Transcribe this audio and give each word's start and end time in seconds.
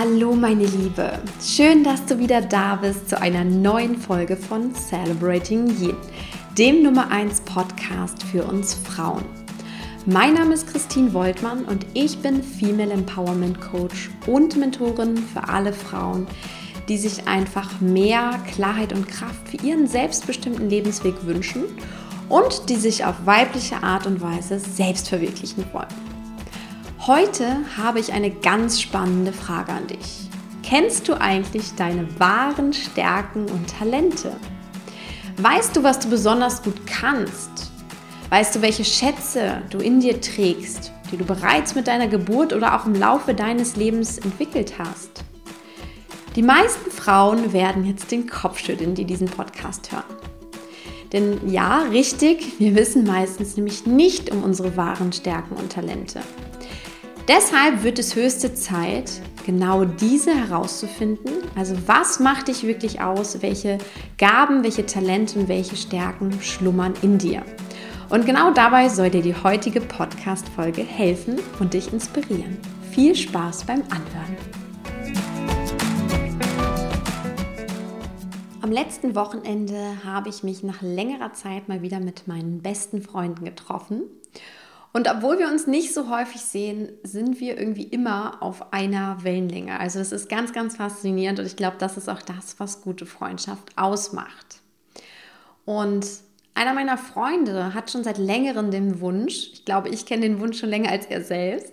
Hallo 0.00 0.32
meine 0.32 0.64
Liebe, 0.64 1.18
schön, 1.44 1.82
dass 1.82 2.06
du 2.06 2.20
wieder 2.20 2.40
da 2.40 2.76
bist 2.76 3.08
zu 3.08 3.20
einer 3.20 3.42
neuen 3.42 3.96
Folge 3.96 4.36
von 4.36 4.72
Celebrating 4.72 5.66
Yin, 5.80 5.96
dem 6.56 6.84
Nummer 6.84 7.10
1 7.10 7.40
Podcast 7.40 8.22
für 8.22 8.44
uns 8.44 8.74
Frauen. 8.74 9.24
Mein 10.06 10.34
Name 10.34 10.54
ist 10.54 10.68
Christine 10.68 11.12
Woltmann 11.14 11.64
und 11.64 11.84
ich 11.94 12.16
bin 12.20 12.44
Female 12.44 12.92
Empowerment 12.92 13.60
Coach 13.60 14.10
und 14.28 14.56
Mentorin 14.56 15.16
für 15.16 15.48
alle 15.48 15.72
Frauen, 15.72 16.28
die 16.88 16.96
sich 16.96 17.26
einfach 17.26 17.80
mehr 17.80 18.38
Klarheit 18.54 18.92
und 18.92 19.08
Kraft 19.08 19.48
für 19.48 19.66
ihren 19.66 19.88
selbstbestimmten 19.88 20.70
Lebensweg 20.70 21.26
wünschen 21.26 21.64
und 22.28 22.68
die 22.68 22.76
sich 22.76 23.04
auf 23.04 23.16
weibliche 23.24 23.82
Art 23.82 24.06
und 24.06 24.20
Weise 24.20 24.60
selbst 24.60 25.08
verwirklichen 25.08 25.64
wollen. 25.72 26.07
Heute 27.08 27.64
habe 27.78 28.00
ich 28.00 28.12
eine 28.12 28.30
ganz 28.30 28.82
spannende 28.82 29.32
Frage 29.32 29.72
an 29.72 29.86
dich. 29.86 30.28
Kennst 30.62 31.08
du 31.08 31.18
eigentlich 31.18 31.74
deine 31.74 32.06
wahren 32.20 32.74
Stärken 32.74 33.46
und 33.46 33.66
Talente? 33.66 34.36
Weißt 35.38 35.74
du, 35.74 35.82
was 35.82 36.00
du 36.00 36.10
besonders 36.10 36.62
gut 36.62 36.86
kannst? 36.86 37.72
Weißt 38.28 38.54
du, 38.54 38.60
welche 38.60 38.84
Schätze 38.84 39.62
du 39.70 39.78
in 39.78 40.00
dir 40.00 40.20
trägst, 40.20 40.92
die 41.10 41.16
du 41.16 41.24
bereits 41.24 41.74
mit 41.74 41.86
deiner 41.86 42.08
Geburt 42.08 42.52
oder 42.52 42.78
auch 42.78 42.84
im 42.84 42.94
Laufe 42.94 43.32
deines 43.32 43.76
Lebens 43.76 44.18
entwickelt 44.18 44.74
hast? 44.78 45.24
Die 46.36 46.42
meisten 46.42 46.90
Frauen 46.90 47.54
werden 47.54 47.86
jetzt 47.86 48.10
den 48.10 48.28
Kopf 48.28 48.58
schütteln, 48.58 48.94
die 48.94 49.06
diesen 49.06 49.28
Podcast 49.28 49.90
hören. 49.92 50.04
Denn 51.14 51.50
ja, 51.50 51.84
richtig, 51.90 52.58
wir 52.58 52.74
wissen 52.74 53.04
meistens 53.04 53.56
nämlich 53.56 53.86
nicht 53.86 54.30
um 54.30 54.42
unsere 54.44 54.76
wahren 54.76 55.10
Stärken 55.10 55.56
und 55.56 55.72
Talente. 55.72 56.20
Deshalb 57.28 57.82
wird 57.82 57.98
es 57.98 58.16
höchste 58.16 58.54
Zeit, 58.54 59.20
genau 59.44 59.84
diese 59.84 60.34
herauszufinden. 60.34 61.30
Also 61.54 61.76
was 61.86 62.20
macht 62.20 62.48
dich 62.48 62.62
wirklich 62.66 63.02
aus? 63.02 63.42
Welche 63.42 63.76
Gaben, 64.16 64.64
welche 64.64 64.86
Talente 64.86 65.38
und 65.38 65.46
welche 65.46 65.76
Stärken 65.76 66.40
schlummern 66.40 66.94
in 67.02 67.18
dir? 67.18 67.44
Und 68.08 68.24
genau 68.24 68.50
dabei 68.50 68.88
soll 68.88 69.10
dir 69.10 69.20
die 69.20 69.34
heutige 69.34 69.82
Podcast-Folge 69.82 70.80
helfen 70.80 71.38
und 71.60 71.74
dich 71.74 71.92
inspirieren. 71.92 72.56
Viel 72.92 73.14
Spaß 73.14 73.64
beim 73.64 73.82
Anhören. 73.90 74.36
Am 78.62 78.72
letzten 78.72 79.14
Wochenende 79.14 80.02
habe 80.02 80.30
ich 80.30 80.42
mich 80.44 80.62
nach 80.62 80.80
längerer 80.80 81.34
Zeit 81.34 81.68
mal 81.68 81.82
wieder 81.82 82.00
mit 82.00 82.26
meinen 82.26 82.62
besten 82.62 83.02
Freunden 83.02 83.44
getroffen 83.44 84.04
und 84.92 85.08
obwohl 85.10 85.38
wir 85.38 85.48
uns 85.48 85.66
nicht 85.66 85.92
so 85.92 86.08
häufig 86.08 86.40
sehen, 86.40 86.90
sind 87.02 87.40
wir 87.40 87.58
irgendwie 87.58 87.84
immer 87.84 88.42
auf 88.42 88.72
einer 88.72 89.22
Wellenlänge. 89.22 89.78
Also 89.78 90.00
es 90.00 90.12
ist 90.12 90.28
ganz, 90.28 90.52
ganz 90.52 90.76
faszinierend 90.76 91.38
und 91.38 91.46
ich 91.46 91.56
glaube, 91.56 91.76
das 91.78 91.96
ist 91.96 92.08
auch 92.08 92.22
das, 92.22 92.58
was 92.58 92.80
gute 92.80 93.06
Freundschaft 93.06 93.76
ausmacht. 93.76 94.60
Und 95.64 96.06
einer 96.54 96.72
meiner 96.72 96.96
Freunde 96.96 97.74
hat 97.74 97.90
schon 97.90 98.02
seit 98.02 98.18
längerem 98.18 98.70
den 98.70 99.00
Wunsch, 99.00 99.50
ich 99.52 99.64
glaube, 99.64 99.90
ich 99.90 100.06
kenne 100.06 100.22
den 100.22 100.40
Wunsch 100.40 100.58
schon 100.58 100.70
länger 100.70 100.90
als 100.90 101.06
er 101.06 101.22
selbst, 101.22 101.72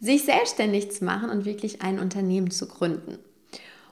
sich 0.00 0.24
selbstständig 0.24 0.90
zu 0.90 1.04
machen 1.04 1.30
und 1.30 1.44
wirklich 1.44 1.82
ein 1.82 1.98
Unternehmen 1.98 2.50
zu 2.50 2.66
gründen. 2.66 3.18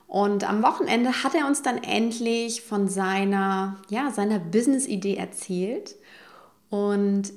Und 0.07 0.47
am 0.47 0.63
Wochenende 0.63 1.23
hat 1.23 1.35
er 1.35 1.47
uns 1.47 1.61
dann 1.61 1.77
endlich 1.77 2.61
von 2.61 2.87
seiner, 2.87 3.77
ja, 3.89 4.11
seiner 4.11 4.39
Business-Idee 4.39 5.15
erzählt. 5.15 5.95
Und 6.69 7.33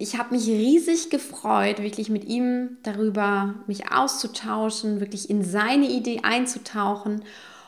ich 0.00 0.16
habe 0.16 0.34
mich 0.34 0.46
riesig 0.46 1.10
gefreut, 1.10 1.82
wirklich 1.82 2.08
mit 2.08 2.24
ihm 2.24 2.78
darüber 2.82 3.54
mich 3.66 3.92
auszutauschen, 3.92 4.98
wirklich 5.00 5.28
in 5.28 5.44
seine 5.44 5.88
Idee 5.88 6.20
einzutauchen. 6.22 7.22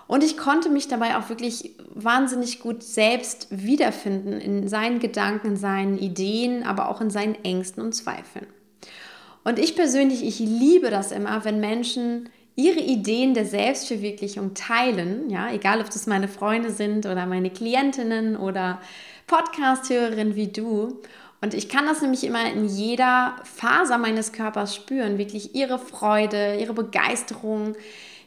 Und 0.06 0.24
ich 0.24 0.38
konnte 0.38 0.70
mich 0.70 0.88
dabei 0.88 1.18
auch 1.18 1.28
wirklich 1.28 1.74
wahnsinnig 1.94 2.60
gut 2.60 2.82
selbst 2.82 3.48
wiederfinden 3.50 4.40
in 4.40 4.66
seinen 4.66 4.98
Gedanken, 4.98 5.48
in 5.48 5.56
seinen 5.56 5.98
Ideen, 5.98 6.62
aber 6.64 6.88
auch 6.88 7.02
in 7.02 7.10
seinen 7.10 7.34
Ängsten 7.44 7.82
und 7.82 7.92
Zweifeln. 7.92 8.46
Und 9.44 9.58
ich 9.58 9.76
persönlich, 9.76 10.24
ich 10.24 10.38
liebe 10.38 10.88
das 10.88 11.12
immer, 11.12 11.44
wenn 11.44 11.60
Menschen 11.60 12.30
ihre 12.56 12.80
Ideen 12.80 13.34
der 13.34 13.44
Selbstverwirklichung 13.44 14.54
teilen, 14.54 15.28
ja, 15.28 15.50
egal 15.52 15.80
ob 15.80 15.86
das 15.86 16.06
meine 16.06 16.28
Freunde 16.28 16.70
sind 16.70 17.04
oder 17.04 17.26
meine 17.26 17.50
Klientinnen 17.50 18.36
oder 18.36 18.80
Podcast-Hörerinnen 19.26 20.34
wie 20.34 20.48
du. 20.48 21.00
Und 21.42 21.54
ich 21.54 21.68
kann 21.68 21.86
das 21.86 22.00
nämlich 22.00 22.22
immer 22.22 22.50
in 22.50 22.66
jeder 22.66 23.36
Faser 23.42 23.98
meines 23.98 24.32
Körpers 24.32 24.76
spüren, 24.76 25.18
wirklich 25.18 25.56
ihre 25.56 25.78
Freude, 25.80 26.56
ihre 26.60 26.72
Begeisterung, 26.72 27.74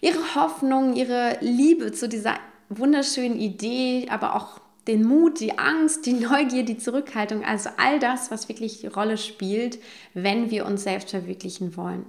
ihre 0.02 0.36
Hoffnung, 0.36 0.96
ihre 0.96 1.38
Liebe 1.40 1.94
zu 1.94 2.10
dieser 2.10 2.36
wunderschönen 2.68 3.40
Idee, 3.40 4.08
aber 4.10 4.36
auch 4.36 4.60
den 4.88 5.04
Mut, 5.04 5.40
die 5.40 5.58
Angst, 5.58 6.06
die 6.06 6.14
Neugier, 6.14 6.64
die 6.64 6.78
Zurückhaltung, 6.78 7.46
also 7.46 7.70
all 7.78 8.00
das, 8.00 8.32
was 8.32 8.50
wirklich 8.50 8.82
die 8.82 8.88
Rolle 8.88 9.18
spielt, 9.18 9.80
wenn 10.14 10.52
wir 10.52 10.66
uns 10.66 10.84
selbst 10.84 11.12
verwirklichen 11.12 11.78
wollen. 11.78 12.06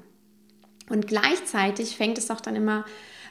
Und 0.91 1.07
gleichzeitig 1.07 1.97
fängt 1.97 2.19
es 2.19 2.33
auch 2.33 2.41
dann 2.41 2.57
immer 2.57 2.85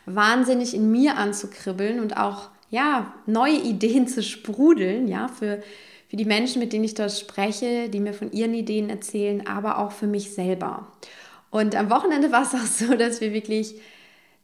wahnsinnig 0.05 0.73
in 0.73 0.91
mir 0.91 1.17
an 1.17 1.33
zu 1.33 1.49
kribbeln 1.49 1.99
und 1.99 2.15
auch 2.15 2.49
ja, 2.69 3.13
neue 3.25 3.57
Ideen 3.57 4.07
zu 4.07 4.23
sprudeln, 4.23 5.07
ja, 5.07 5.27
für 5.27 5.61
für 6.07 6.15
die 6.15 6.25
Menschen, 6.25 6.59
mit 6.59 6.73
denen 6.73 6.83
ich 6.83 6.93
dort 6.93 7.11
spreche, 7.11 7.89
die 7.89 7.99
mir 7.99 8.13
von 8.13 8.31
ihren 8.31 8.53
Ideen 8.53 8.89
erzählen, 8.89 9.45
aber 9.47 9.79
auch 9.79 9.91
für 9.91 10.07
mich 10.07 10.33
selber. 10.33 10.87
Und 11.49 11.75
am 11.75 11.89
Wochenende 11.89 12.31
war 12.31 12.43
es 12.43 12.53
auch 12.53 12.65
so, 12.65 12.93
dass 12.97 13.21
wir 13.21 13.33
wirklich 13.33 13.75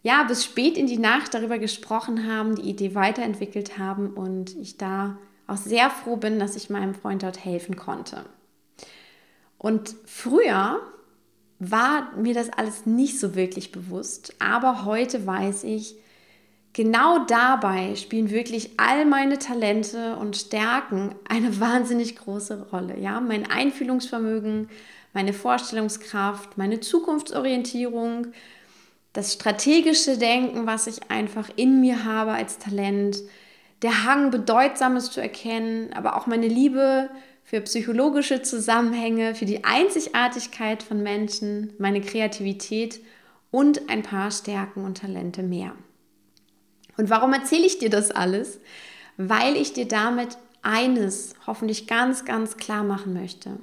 ja, 0.04 0.24
bis 0.24 0.44
spät 0.44 0.78
in 0.78 0.88
die 0.88 0.98
Nacht 0.98 1.34
darüber 1.34 1.60
gesprochen 1.60 2.28
haben, 2.28 2.56
die 2.56 2.70
Idee 2.70 2.96
weiterentwickelt 2.96 3.78
haben 3.78 4.12
und 4.12 4.56
ich 4.58 4.78
da 4.78 5.18
auch 5.48 5.58
sehr 5.58 5.90
froh 5.90 6.16
bin, 6.16 6.40
dass 6.40 6.56
ich 6.56 6.70
meinem 6.70 6.96
Freund 6.96 7.24
dort 7.24 7.44
helfen 7.44 7.76
konnte. 7.76 8.26
Und 9.58 9.96
früher 10.06 10.80
war 11.60 12.16
mir 12.18 12.34
das 12.34 12.50
alles 12.52 12.88
nicht 12.88 13.20
so 13.20 13.36
wirklich 13.36 13.72
bewusst, 13.72 14.34
aber 14.40 14.86
heute 14.86 15.28
weiß 15.28 15.66
ich, 15.66 15.96
genau 16.74 17.26
dabei 17.26 17.96
spielen 17.96 18.30
wirklich 18.30 18.72
all 18.78 19.06
meine 19.06 19.40
Talente 19.40 20.16
und 20.18 20.38
Stärken 20.38 21.16
eine 21.28 21.60
wahnsinnig 21.60 22.16
große 22.16 22.68
Rolle. 22.72 22.98
Ja, 23.00 23.20
mein 23.20 23.50
Einfühlungsvermögen, 23.50 24.70
meine 25.14 25.34
Vorstellungskraft, 25.34 26.58
meine 26.58 26.80
Zukunftsorientierung, 26.80 28.28
das 29.14 29.34
strategische 29.34 30.18
Denken, 30.18 30.66
was 30.66 30.88
ich 30.88 31.10
einfach 31.10 31.50
in 31.58 31.82
mir 31.82 32.06
habe 32.06 32.32
als 32.32 32.60
Talent, 32.60 33.18
der 33.82 34.06
Hang, 34.06 34.32
Bedeutsames 34.32 35.12
zu 35.12 35.22
erkennen, 35.22 35.92
aber 35.94 36.16
auch 36.16 36.28
meine 36.28 36.48
Liebe 36.48 37.10
für 37.44 37.60
psychologische 37.62 38.42
Zusammenhänge, 38.42 39.36
für 39.36 39.46
die 39.46 39.66
Einzigartigkeit 39.66 40.84
von 40.84 41.04
Menschen, 41.04 41.74
meine 41.78 42.00
Kreativität 42.00 43.02
und 43.50 43.90
ein 43.90 44.04
paar 44.04 44.32
Stärken 44.32 44.86
und 44.86 45.00
Talente 45.00 45.44
mehr. 45.44 45.74
Und 47.02 47.10
warum 47.10 47.34
erzähle 47.34 47.66
ich 47.66 47.80
dir 47.80 47.90
das 47.90 48.12
alles? 48.12 48.60
Weil 49.18 49.56
ich 49.56 49.74
dir 49.74 49.88
damit 49.88 50.38
eines 50.62 51.34
hoffentlich 51.48 51.88
ganz, 51.88 52.26
ganz 52.26 52.58
klar 52.58 52.84
machen 52.84 53.14
möchte. 53.14 53.58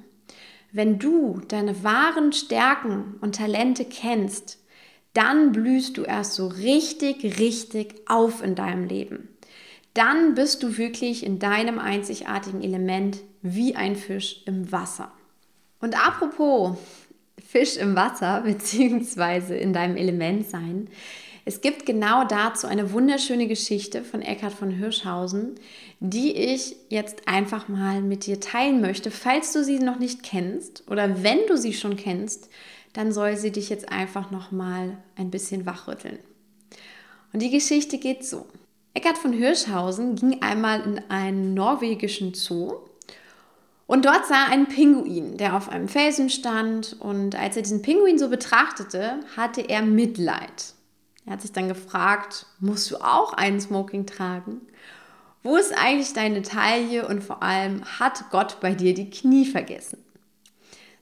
Wenn 0.73 0.99
du 0.99 1.39
deine 1.47 1.81
wahren 1.85 2.33
Stärken 2.33 3.15
und 3.21 3.37
Talente 3.37 3.85
kennst, 3.85 4.59
dann 5.13 5.53
blühst 5.53 5.95
du 5.95 6.03
erst 6.03 6.33
so 6.33 6.47
richtig, 6.47 7.39
richtig 7.39 8.01
auf 8.07 8.43
in 8.43 8.55
deinem 8.55 8.83
Leben. 8.83 9.29
Dann 9.93 10.35
bist 10.35 10.61
du 10.61 10.77
wirklich 10.77 11.25
in 11.25 11.39
deinem 11.39 11.79
einzigartigen 11.79 12.61
Element 12.61 13.19
wie 13.41 13.73
ein 13.73 13.95
Fisch 13.95 14.43
im 14.47 14.69
Wasser. 14.69 15.13
Und 15.79 15.95
apropos 15.97 16.77
Fisch 17.47 17.77
im 17.77 17.95
Wasser 17.95 18.41
beziehungsweise 18.45 19.55
in 19.55 19.71
deinem 19.71 19.95
Element 19.95 20.49
sein, 20.49 20.89
es 21.49 21.61
gibt 21.61 21.87
genau 21.87 22.25
dazu 22.25 22.67
eine 22.67 22.91
wunderschöne 22.91 23.47
Geschichte 23.47 24.03
von 24.03 24.21
Eckhard 24.21 24.53
von 24.53 24.69
Hirschhausen, 24.69 25.55
die 25.99 26.31
ich 26.31 26.75
jetzt 26.89 27.27
einfach 27.27 27.67
mal 27.67 28.03
mit 28.03 28.27
dir 28.27 28.39
teilen 28.39 28.81
möchte. 28.81 29.09
Falls 29.09 29.51
du 29.51 29.63
sie 29.63 29.79
noch 29.79 29.97
nicht 29.97 30.21
kennst 30.21 30.83
oder 30.87 31.23
wenn 31.23 31.39
du 31.47 31.57
sie 31.57 31.73
schon 31.73 31.95
kennst, 31.95 32.49
dann 32.93 33.11
soll 33.11 33.35
sie 33.35 33.49
dich 33.51 33.69
jetzt 33.69 33.91
einfach 33.91 34.29
noch 34.29 34.51
mal 34.51 34.99
ein 35.15 35.31
bisschen 35.31 35.65
wachrütteln. 35.65 36.19
Und 37.33 37.41
die 37.41 37.49
Geschichte 37.49 37.97
geht 37.97 38.23
so. 38.23 38.45
Eckhard 38.93 39.17
von 39.17 39.33
Hirschhausen 39.33 40.17
ging 40.17 40.43
einmal 40.43 40.81
in 40.81 41.01
einen 41.09 41.55
norwegischen 41.55 42.35
Zoo 42.35 42.73
und 43.87 44.05
dort 44.05 44.27
sah 44.27 44.45
er 44.45 44.51
einen 44.51 44.67
Pinguin, 44.67 45.37
der 45.37 45.55
auf 45.55 45.67
einem 45.67 45.87
Felsen 45.87 46.29
stand. 46.29 46.95
Und 46.99 47.33
als 47.35 47.55
er 47.55 47.63
diesen 47.63 47.81
Pinguin 47.81 48.19
so 48.19 48.29
betrachtete, 48.29 49.21
hatte 49.35 49.61
er 49.61 49.81
Mitleid. 49.81 50.75
Er 51.29 51.33
hat 51.33 51.43
sich 51.43 51.51
dann 51.51 51.67
gefragt, 51.67 52.47
musst 52.59 52.89
du 52.89 52.97
auch 52.97 53.33
einen 53.33 53.61
Smoking 53.61 54.07
tragen? 54.07 54.61
Wo 55.43 55.57
ist 55.57 55.77
eigentlich 55.77 56.13
deine 56.13 56.41
Taille 56.41 57.07
und 57.07 57.23
vor 57.23 57.43
allem 57.43 57.83
hat 57.99 58.31
Gott 58.31 58.59
bei 58.61 58.73
dir 58.73 58.95
die 58.95 59.11
Knie 59.11 59.45
vergessen? 59.45 60.03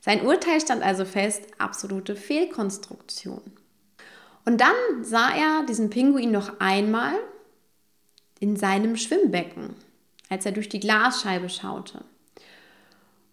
Sein 0.02 0.26
Urteil 0.26 0.60
stand 0.60 0.84
also 0.84 1.06
fest, 1.06 1.44
absolute 1.60 2.18
Fehlkonstruktion. 2.18 3.42
Und 4.44 4.60
dann 4.60 4.76
sah 5.02 5.30
er 5.30 5.66
diesen 5.66 5.90
Pinguin 5.90 6.32
noch 6.32 6.60
einmal 6.60 7.14
in 8.42 8.58
seinem 8.58 8.98
Schwimmbecken, 8.98 9.76
als 10.28 10.46
er 10.46 10.52
durch 10.52 10.68
die 10.68 10.82
Glasscheibe 10.82 11.48
schaute. 11.48 12.04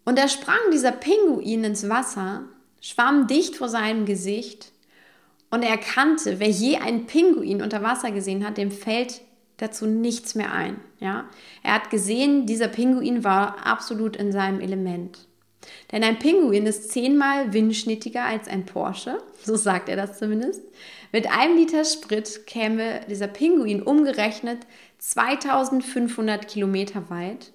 Und 0.04 0.16
da 0.16 0.28
sprang 0.28 0.70
dieser 0.72 0.92
Pinguin 0.92 1.64
ins 1.64 1.88
Wasser, 1.88 2.44
schwamm 2.80 3.26
dicht 3.26 3.56
vor 3.56 3.68
seinem 3.68 4.06
Gesicht 4.06 4.70
und 5.54 5.62
er 5.62 5.70
erkannte, 5.70 6.40
wer 6.40 6.50
je 6.50 6.78
einen 6.78 7.06
Pinguin 7.06 7.62
unter 7.62 7.80
Wasser 7.80 8.10
gesehen 8.10 8.44
hat, 8.44 8.56
dem 8.56 8.72
fällt 8.72 9.20
dazu 9.58 9.86
nichts 9.86 10.34
mehr 10.34 10.52
ein. 10.52 10.80
Ja? 10.98 11.30
Er 11.62 11.74
hat 11.74 11.90
gesehen, 11.90 12.44
dieser 12.44 12.66
Pinguin 12.66 13.22
war 13.22 13.64
absolut 13.64 14.16
in 14.16 14.32
seinem 14.32 14.58
Element. 14.58 15.28
Denn 15.92 16.02
ein 16.02 16.18
Pinguin 16.18 16.66
ist 16.66 16.90
zehnmal 16.90 17.52
windschnittiger 17.52 18.24
als 18.24 18.48
ein 18.48 18.66
Porsche, 18.66 19.22
so 19.44 19.54
sagt 19.54 19.88
er 19.88 19.94
das 19.94 20.18
zumindest. 20.18 20.60
Mit 21.12 21.30
einem 21.30 21.56
Liter 21.56 21.84
Sprit 21.84 22.48
käme 22.48 23.02
dieser 23.08 23.28
Pinguin 23.28 23.80
umgerechnet 23.80 24.66
2500 24.98 26.48
Kilometer 26.48 27.08
weit. 27.10 27.52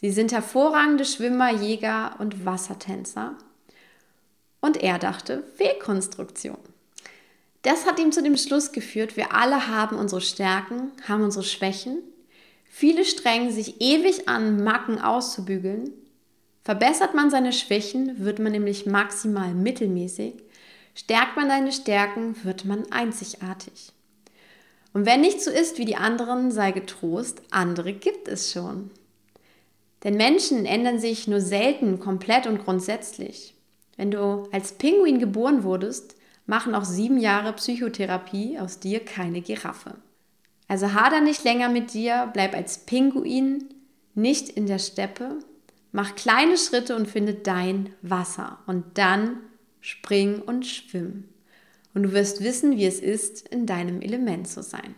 Sie 0.00 0.10
sind 0.10 0.32
hervorragende 0.32 1.04
Schwimmer, 1.04 1.52
Jäger 1.52 2.16
und 2.18 2.44
Wassertänzer. 2.44 3.38
Und 4.60 4.82
er 4.82 4.98
dachte, 4.98 5.44
Fehlkonstruktion. 5.54 6.58
Das 7.66 7.84
hat 7.84 7.98
ihm 7.98 8.12
zu 8.12 8.22
dem 8.22 8.36
Schluss 8.36 8.70
geführt, 8.70 9.16
wir 9.16 9.34
alle 9.34 9.66
haben 9.66 9.96
unsere 9.96 10.20
Stärken, 10.20 10.92
haben 11.08 11.24
unsere 11.24 11.42
Schwächen. 11.42 11.98
Viele 12.64 13.04
strengen 13.04 13.50
sich 13.50 13.80
ewig 13.80 14.28
an, 14.28 14.62
Macken 14.62 15.00
auszubügeln. 15.00 15.90
Verbessert 16.62 17.16
man 17.16 17.28
seine 17.28 17.52
Schwächen, 17.52 18.24
wird 18.24 18.38
man 18.38 18.52
nämlich 18.52 18.86
maximal 18.86 19.52
mittelmäßig. 19.52 20.34
Stärkt 20.94 21.34
man 21.34 21.48
seine 21.48 21.72
Stärken, 21.72 22.36
wird 22.44 22.66
man 22.66 22.84
einzigartig. 22.92 23.90
Und 24.92 25.04
wenn 25.04 25.20
nicht 25.20 25.42
so 25.42 25.50
ist 25.50 25.76
wie 25.78 25.86
die 25.86 25.96
anderen, 25.96 26.52
sei 26.52 26.70
getrost, 26.70 27.42
andere 27.50 27.92
gibt 27.92 28.28
es 28.28 28.52
schon. 28.52 28.92
Denn 30.04 30.16
Menschen 30.16 30.66
ändern 30.66 31.00
sich 31.00 31.26
nur 31.26 31.40
selten 31.40 31.98
komplett 31.98 32.46
und 32.46 32.62
grundsätzlich. 32.62 33.54
Wenn 33.96 34.12
du 34.12 34.48
als 34.52 34.74
Pinguin 34.74 35.18
geboren 35.18 35.64
wurdest, 35.64 36.14
machen 36.46 36.74
auch 36.74 36.84
sieben 36.84 37.18
Jahre 37.18 37.52
Psychotherapie 37.52 38.58
aus 38.58 38.78
dir 38.78 39.00
keine 39.04 39.40
Giraffe. 39.40 39.96
Also 40.68 40.94
hader 40.94 41.20
nicht 41.20 41.44
länger 41.44 41.68
mit 41.68 41.92
dir, 41.92 42.30
bleib 42.32 42.54
als 42.54 42.78
Pinguin 42.86 43.68
nicht 44.14 44.48
in 44.48 44.66
der 44.66 44.78
Steppe, 44.78 45.38
mach 45.92 46.14
kleine 46.14 46.56
Schritte 46.56 46.96
und 46.96 47.06
finde 47.06 47.34
dein 47.34 47.90
Wasser 48.02 48.58
und 48.66 48.84
dann 48.94 49.38
spring 49.80 50.40
und 50.40 50.66
schwimm. 50.66 51.24
Und 51.94 52.02
du 52.02 52.12
wirst 52.12 52.42
wissen, 52.42 52.76
wie 52.76 52.86
es 52.86 53.00
ist, 53.00 53.48
in 53.48 53.66
deinem 53.66 54.00
Element 54.00 54.48
zu 54.48 54.62
sein. 54.62 54.94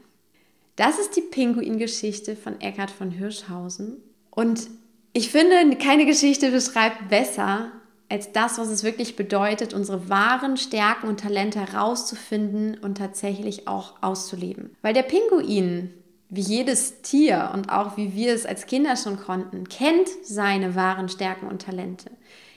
Das 0.77 0.99
ist 0.99 1.17
die 1.17 1.21
Pinguin-Geschichte 1.21 2.37
von 2.37 2.61
Eckhard 2.61 2.91
von 2.91 3.11
Hirschhausen. 3.11 3.99
Und 4.31 4.69
ich 5.12 5.31
finde, 5.31 5.77
keine 5.77 6.06
Geschichte 6.06 6.50
beschreibt 6.50 7.09
besser, 7.09 7.73
als 8.09 8.33
das, 8.33 8.59
was 8.59 8.69
es 8.69 8.85
wirklich 8.85 9.17
bedeutet, 9.17 9.75
unsere 9.75 10.09
wahren 10.09 10.57
Stärken 10.57 11.09
und 11.09 11.21
Talente 11.21 11.61
herauszufinden 11.61 12.79
und 12.79 12.97
tatsächlich 12.97 13.69
auch 13.69 14.03
auszuleben. 14.03 14.75
Weil 14.81 14.95
der 14.95 15.03
Pinguin, 15.03 15.93
wie 16.31 16.41
jedes 16.41 17.03
Tier 17.03 17.51
und 17.55 17.71
auch 17.71 17.97
wie 17.97 18.15
wir 18.15 18.33
es 18.33 18.47
als 18.47 18.67
Kinder 18.67 18.97
schon 18.97 19.19
konnten, 19.19 19.69
kennt 19.69 20.09
seine 20.23 20.75
wahren 20.75 21.09
Stärken 21.09 21.49
und 21.49 21.63
Talente. 21.63 22.11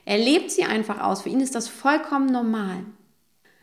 Er 0.06 0.18
lebt 0.18 0.51
sie 0.51 0.63
einfach 0.63 1.01
aus. 1.01 1.24
Für 1.24 1.30
ihn 1.30 1.42
ist 1.42 1.56
das 1.56 1.68
vollkommen 1.68 2.27
normal. 2.27 2.86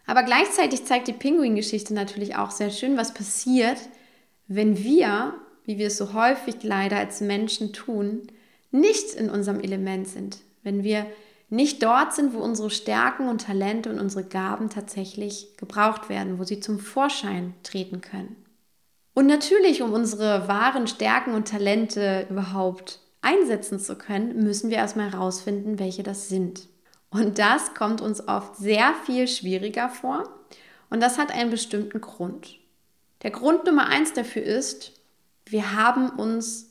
Aber 0.06 0.23
gleichzeitig 0.23 0.85
zeigt 0.85 1.08
die 1.08 1.12
Pinguin-Geschichte 1.12 1.93
natürlich 1.94 2.37
auch 2.37 2.50
sehr 2.50 2.70
schön, 2.70 2.96
was 2.96 3.12
passiert, 3.12 3.79
wenn 4.46 4.82
wir, 4.82 5.35
wie 5.64 5.79
wir 5.79 5.88
es 5.88 5.99
so 5.99 6.14
häufig 6.14 6.56
leider 6.62 6.96
als 6.96 7.20
Menschen 7.20 7.73
tun, 7.73 8.29
nicht 8.70 9.14
in 9.14 9.29
unserem 9.29 9.61
Element 9.61 10.08
sind. 10.08 10.38
Wenn 10.62 10.82
wir 10.82 11.06
nicht 11.50 11.82
dort 11.82 12.14
sind, 12.14 12.34
wo 12.34 12.38
unsere 12.38 12.70
Stärken 12.70 13.28
und 13.28 13.42
Talente 13.42 13.90
und 13.90 13.98
unsere 13.98 14.24
Gaben 14.24 14.68
tatsächlich 14.68 15.56
gebraucht 15.56 16.08
werden, 16.08 16.38
wo 16.38 16.44
sie 16.44 16.60
zum 16.60 16.78
Vorschein 16.78 17.54
treten 17.62 18.00
können. 18.00 18.36
Und 19.14 19.26
natürlich, 19.26 19.82
um 19.82 19.92
unsere 19.92 20.46
wahren 20.46 20.86
Stärken 20.86 21.34
und 21.34 21.48
Talente 21.48 22.26
überhaupt 22.30 23.00
einsetzen 23.20 23.80
zu 23.80 23.96
können, 23.96 24.44
müssen 24.44 24.70
wir 24.70 24.76
erstmal 24.76 25.10
herausfinden, 25.10 25.78
welche 25.78 26.02
das 26.02 26.28
sind. 26.28 26.68
Und 27.10 27.38
das 27.38 27.74
kommt 27.74 28.00
uns 28.00 28.28
oft 28.28 28.56
sehr 28.56 28.94
viel 29.06 29.26
schwieriger 29.26 29.88
vor 29.88 30.28
und 30.90 31.02
das 31.02 31.18
hat 31.18 31.32
einen 31.32 31.50
bestimmten 31.50 32.00
Grund. 32.00 32.58
Der 33.22 33.30
Grund 33.30 33.64
Nummer 33.64 33.86
eins 33.86 34.12
dafür 34.12 34.42
ist, 34.42 34.92
wir 35.46 35.74
haben 35.74 36.10
uns 36.10 36.67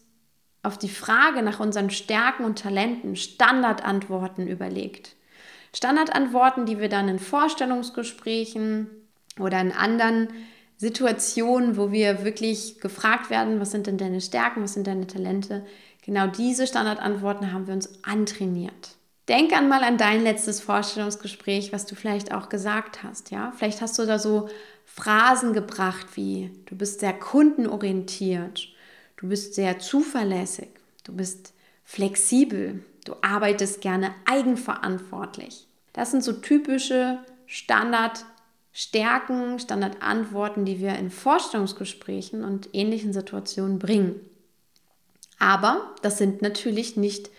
auf 0.63 0.77
die 0.77 0.89
Frage 0.89 1.41
nach 1.41 1.59
unseren 1.59 1.89
Stärken 1.89 2.43
und 2.43 2.59
Talenten 2.59 3.15
Standardantworten 3.15 4.47
überlegt. 4.47 5.15
Standardantworten, 5.73 6.65
die 6.65 6.79
wir 6.79 6.89
dann 6.89 7.07
in 7.07 7.19
Vorstellungsgesprächen 7.19 8.87
oder 9.39 9.61
in 9.61 9.71
anderen 9.71 10.29
Situationen, 10.77 11.77
wo 11.77 11.91
wir 11.91 12.23
wirklich 12.23 12.79
gefragt 12.79 13.29
werden, 13.29 13.59
was 13.59 13.71
sind 13.71 13.87
denn 13.87 13.97
deine 13.97 14.21
Stärken, 14.21 14.63
was 14.63 14.73
sind 14.73 14.87
deine 14.87 15.07
Talente, 15.07 15.65
genau 16.05 16.27
diese 16.27 16.67
Standardantworten 16.67 17.51
haben 17.51 17.67
wir 17.67 17.73
uns 17.73 18.03
antrainiert. 18.03 18.95
Denk 19.27 19.51
an 19.51 19.67
mal 19.67 19.83
an 19.83 19.97
dein 19.97 20.23
letztes 20.23 20.61
Vorstellungsgespräch, 20.61 21.73
was 21.73 21.85
du 21.85 21.95
vielleicht 21.95 22.33
auch 22.33 22.47
gesagt 22.47 23.03
hast, 23.03 23.29
ja? 23.31 23.51
Vielleicht 23.57 23.81
hast 23.81 23.99
du 23.99 24.05
da 24.05 24.19
so 24.19 24.49
Phrasen 24.85 25.51
gebracht 25.53 26.07
wie 26.15 26.51
du 26.65 26.75
bist 26.75 27.01
sehr 27.01 27.13
kundenorientiert 27.13 28.69
Du 29.17 29.27
bist 29.27 29.55
sehr 29.55 29.79
zuverlässig. 29.79 30.69
Du 31.03 31.13
bist 31.13 31.53
flexibel. 31.83 32.85
Du 33.03 33.15
arbeitest 33.21 33.81
gerne 33.81 34.15
eigenverantwortlich. 34.25 35.67
Das 35.93 36.11
sind 36.11 36.23
so 36.23 36.33
typische 36.33 37.19
Standardstärken, 37.47 39.59
Standardantworten, 39.59 40.65
die 40.65 40.79
wir 40.79 40.95
in 40.95 41.09
Vorstellungsgesprächen 41.09 42.43
und 42.43 42.69
ähnlichen 42.73 43.13
Situationen 43.13 43.79
bringen. 43.79 44.19
Aber 45.39 45.95
das 46.01 46.17
sind 46.17 46.41
natürlich 46.41 46.97
nicht 46.97 47.29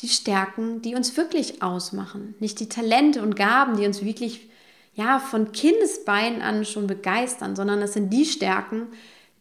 die 0.00 0.08
Stärken, 0.08 0.82
die 0.82 0.94
uns 0.94 1.16
wirklich 1.16 1.62
ausmachen, 1.62 2.34
nicht 2.40 2.60
die 2.60 2.68
Talente 2.68 3.22
und 3.22 3.36
Gaben, 3.36 3.76
die 3.76 3.86
uns 3.86 4.04
wirklich 4.04 4.48
ja 4.94 5.18
von 5.18 5.52
Kindesbeinen 5.52 6.42
an 6.42 6.64
schon 6.64 6.86
begeistern, 6.86 7.54
sondern 7.54 7.80
das 7.80 7.92
sind 7.92 8.10
die 8.10 8.24
Stärken, 8.24 8.88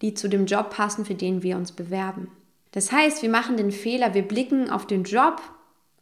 die 0.01 0.13
zu 0.13 0.27
dem 0.27 0.45
Job 0.45 0.69
passen, 0.69 1.05
für 1.05 1.15
den 1.15 1.43
wir 1.43 1.57
uns 1.57 1.71
bewerben. 1.71 2.31
Das 2.71 2.91
heißt, 2.91 3.21
wir 3.21 3.29
machen 3.29 3.57
den 3.57 3.71
Fehler, 3.71 4.13
wir 4.13 4.27
blicken 4.27 4.69
auf 4.69 4.85
den 4.85 5.03
Job, 5.03 5.41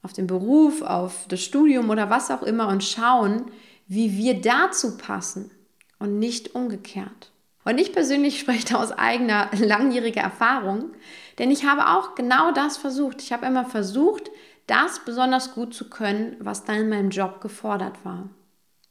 auf 0.03 0.13
den 0.13 0.27
Beruf, 0.27 0.81
auf 0.81 1.25
das 1.27 1.41
Studium 1.41 1.89
oder 1.89 2.09
was 2.09 2.31
auch 2.31 2.43
immer 2.43 2.67
und 2.67 2.83
schauen, 2.83 3.45
wie 3.87 4.17
wir 4.17 4.41
dazu 4.41 4.97
passen 4.97 5.51
und 5.99 6.19
nicht 6.19 6.55
umgekehrt. 6.55 7.31
Und 7.63 7.79
ich 7.79 7.93
persönlich 7.93 8.39
spreche 8.41 8.73
da 8.73 8.75
aus 8.75 8.91
eigener 8.91 9.49
langjähriger 9.57 10.21
Erfahrung, 10.21 10.91
denn 11.39 11.51
ich 11.51 11.65
habe 11.65 11.87
auch 11.87 12.15
genau 12.15 12.51
das 12.51 12.77
versucht. 12.77 13.21
Ich 13.21 13.31
habe 13.31 13.45
immer 13.45 13.65
versucht, 13.65 14.29
das 14.67 14.99
besonders 15.05 15.53
gut 15.53 15.73
zu 15.73 15.89
können, 15.89 16.35
was 16.39 16.65
dann 16.65 16.81
in 16.81 16.89
meinem 16.89 17.09
Job 17.09 17.41
gefordert 17.41 18.03
war. 18.03 18.29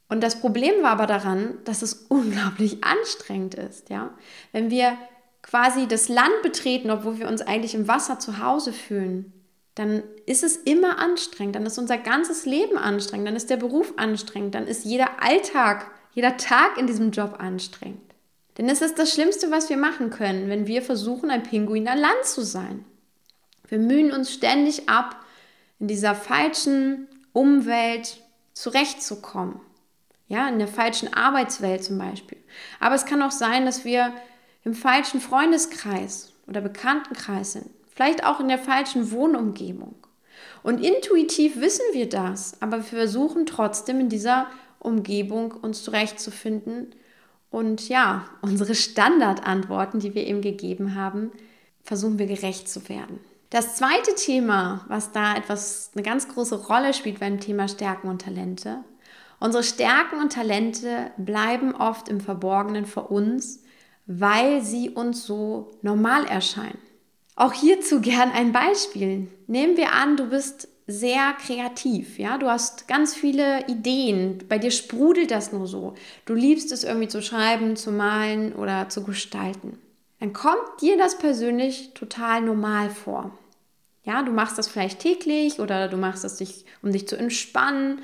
Und 0.09 0.21
das 0.21 0.39
Problem 0.39 0.81
war 0.81 0.91
aber 0.91 1.07
daran, 1.07 1.57
dass 1.65 1.81
es 1.81 1.93
unglaublich 2.09 2.83
anstrengend 2.83 3.55
ist, 3.55 3.89
ja. 3.89 4.11
Wenn 4.51 4.69
wir 4.69 4.97
quasi 5.41 5.87
das 5.87 6.09
Land 6.09 6.41
betreten, 6.43 6.91
obwohl 6.91 7.19
wir 7.19 7.27
uns 7.27 7.41
eigentlich 7.41 7.73
im 7.73 7.87
Wasser 7.87 8.19
zu 8.19 8.39
Hause 8.39 8.73
fühlen, 8.73 9.31
dann 9.75 10.03
ist 10.25 10.43
es 10.43 10.57
immer 10.57 10.97
anstrengend, 10.97 11.55
dann 11.55 11.65
ist 11.65 11.77
unser 11.77 11.97
ganzes 11.97 12.45
Leben 12.45 12.77
anstrengend, 12.77 13.27
dann 13.27 13.35
ist 13.35 13.49
der 13.49 13.57
Beruf 13.57 13.93
anstrengend, 13.97 14.55
dann 14.55 14.67
ist 14.67 14.85
jeder 14.85 15.21
Alltag, 15.21 15.91
jeder 16.13 16.35
Tag 16.35 16.77
in 16.77 16.87
diesem 16.87 17.11
Job 17.11 17.35
anstrengend. 17.37 18.01
Denn 18.57 18.67
es 18.69 18.81
ist 18.81 18.97
das 18.97 19.13
Schlimmste, 19.13 19.51
was 19.51 19.69
wir 19.69 19.77
machen 19.77 20.09
können, 20.09 20.49
wenn 20.49 20.65
wir 20.65 20.81
versuchen, 20.81 21.29
ein 21.29 21.43
Pinguin 21.43 21.87
an 21.87 21.99
Land 21.99 22.25
zu 22.25 22.41
sein. 22.41 22.85
Wir 23.67 23.77
mühen 23.77 24.11
uns 24.11 24.33
ständig 24.33 24.89
ab, 24.89 25.23
in 25.79 25.87
dieser 25.87 26.15
falschen 26.15 27.07
Umwelt 27.33 28.17
zurechtzukommen. 28.53 29.59
Ja, 30.27 30.49
in 30.49 30.59
der 30.59 30.67
falschen 30.67 31.13
Arbeitswelt 31.13 31.83
zum 31.83 31.97
Beispiel. 31.97 32.37
Aber 32.79 32.95
es 32.95 33.05
kann 33.05 33.21
auch 33.21 33.31
sein, 33.31 33.65
dass 33.65 33.85
wir 33.85 34.13
im 34.63 34.73
falschen 34.73 35.21
Freundeskreis 35.21 36.33
oder 36.47 36.61
Bekanntenkreis 36.61 37.53
sind. 37.53 37.69
Vielleicht 37.95 38.25
auch 38.25 38.39
in 38.39 38.49
der 38.49 38.59
falschen 38.59 39.11
Wohnumgebung. 39.11 39.95
Und 40.63 40.83
intuitiv 40.83 41.59
wissen 41.61 41.85
wir 41.93 42.09
das, 42.09 42.61
aber 42.61 42.77
wir 42.77 42.83
versuchen 42.83 43.45
trotzdem 43.45 44.01
in 44.01 44.09
dieser 44.09 44.47
Umgebung 44.79 45.51
uns 45.51 45.83
zurechtzufinden 45.83 46.93
und 47.49 47.87
ja, 47.89 48.25
unsere 48.41 48.75
Standardantworten, 48.75 49.99
die 49.99 50.13
wir 50.13 50.27
eben 50.27 50.41
gegeben 50.41 50.95
haben, 50.95 51.31
versuchen 51.83 52.19
wir 52.19 52.27
gerecht 52.27 52.69
zu 52.69 52.89
werden. 52.89 53.19
Das 53.49 53.77
zweite 53.77 54.13
Thema, 54.15 54.83
was 54.89 55.13
da 55.13 55.35
etwas 55.35 55.91
eine 55.95 56.03
ganz 56.03 56.27
große 56.27 56.67
Rolle 56.67 56.93
spielt 56.93 57.21
beim 57.21 57.39
Thema 57.39 57.69
Stärken 57.69 58.09
und 58.09 58.21
Talente, 58.21 58.83
Unsere 59.39 59.63
Stärken 59.63 60.19
und 60.19 60.33
Talente 60.33 61.11
bleiben 61.17 61.75
oft 61.75 62.09
im 62.09 62.19
Verborgenen 62.19 62.85
vor 62.85 63.11
uns, 63.11 63.63
weil 64.07 64.61
sie 64.61 64.89
uns 64.89 65.25
so 65.25 65.71
normal 65.81 66.25
erscheinen. 66.25 66.79
Auch 67.35 67.53
hierzu 67.53 68.01
gern 68.01 68.31
ein 68.31 68.51
Beispiel. 68.51 69.27
Nehmen 69.47 69.77
wir 69.77 69.93
an, 69.93 70.17
du 70.17 70.29
bist 70.29 70.67
sehr 70.89 71.33
kreativ, 71.33 72.17
ja, 72.17 72.37
du 72.37 72.47
hast 72.47 72.87
ganz 72.87 73.13
viele 73.13 73.67
Ideen, 73.67 74.45
bei 74.47 74.57
dir 74.57 74.71
sprudelt 74.71 75.31
das 75.31 75.51
nur 75.51 75.67
so. 75.67 75.95
Du 76.25 76.33
liebst 76.33 76.71
es 76.71 76.85
irgendwie 76.85 77.09
zu 77.09 77.21
schreiben, 77.21 77.75
zu 77.75 77.91
malen 77.91 78.53
oder 78.53 78.87
zu 78.87 79.03
gestalten. 79.03 79.77
Dann 80.21 80.31
kommt 80.31 80.81
dir 80.81 80.97
das 80.97 81.17
persönlich 81.17 81.93
total 81.93 82.41
normal 82.41 82.89
vor. 82.89 83.37
Ja, 84.03 84.23
du 84.23 84.31
machst 84.31 84.57
das 84.57 84.69
vielleicht 84.69 84.99
täglich 84.99 85.59
oder 85.59 85.89
du 85.89 85.97
machst 85.97 86.23
es 86.23 86.37
dich, 86.37 86.65
um 86.81 86.93
dich 86.93 87.07
zu 87.07 87.17
entspannen. 87.17 88.01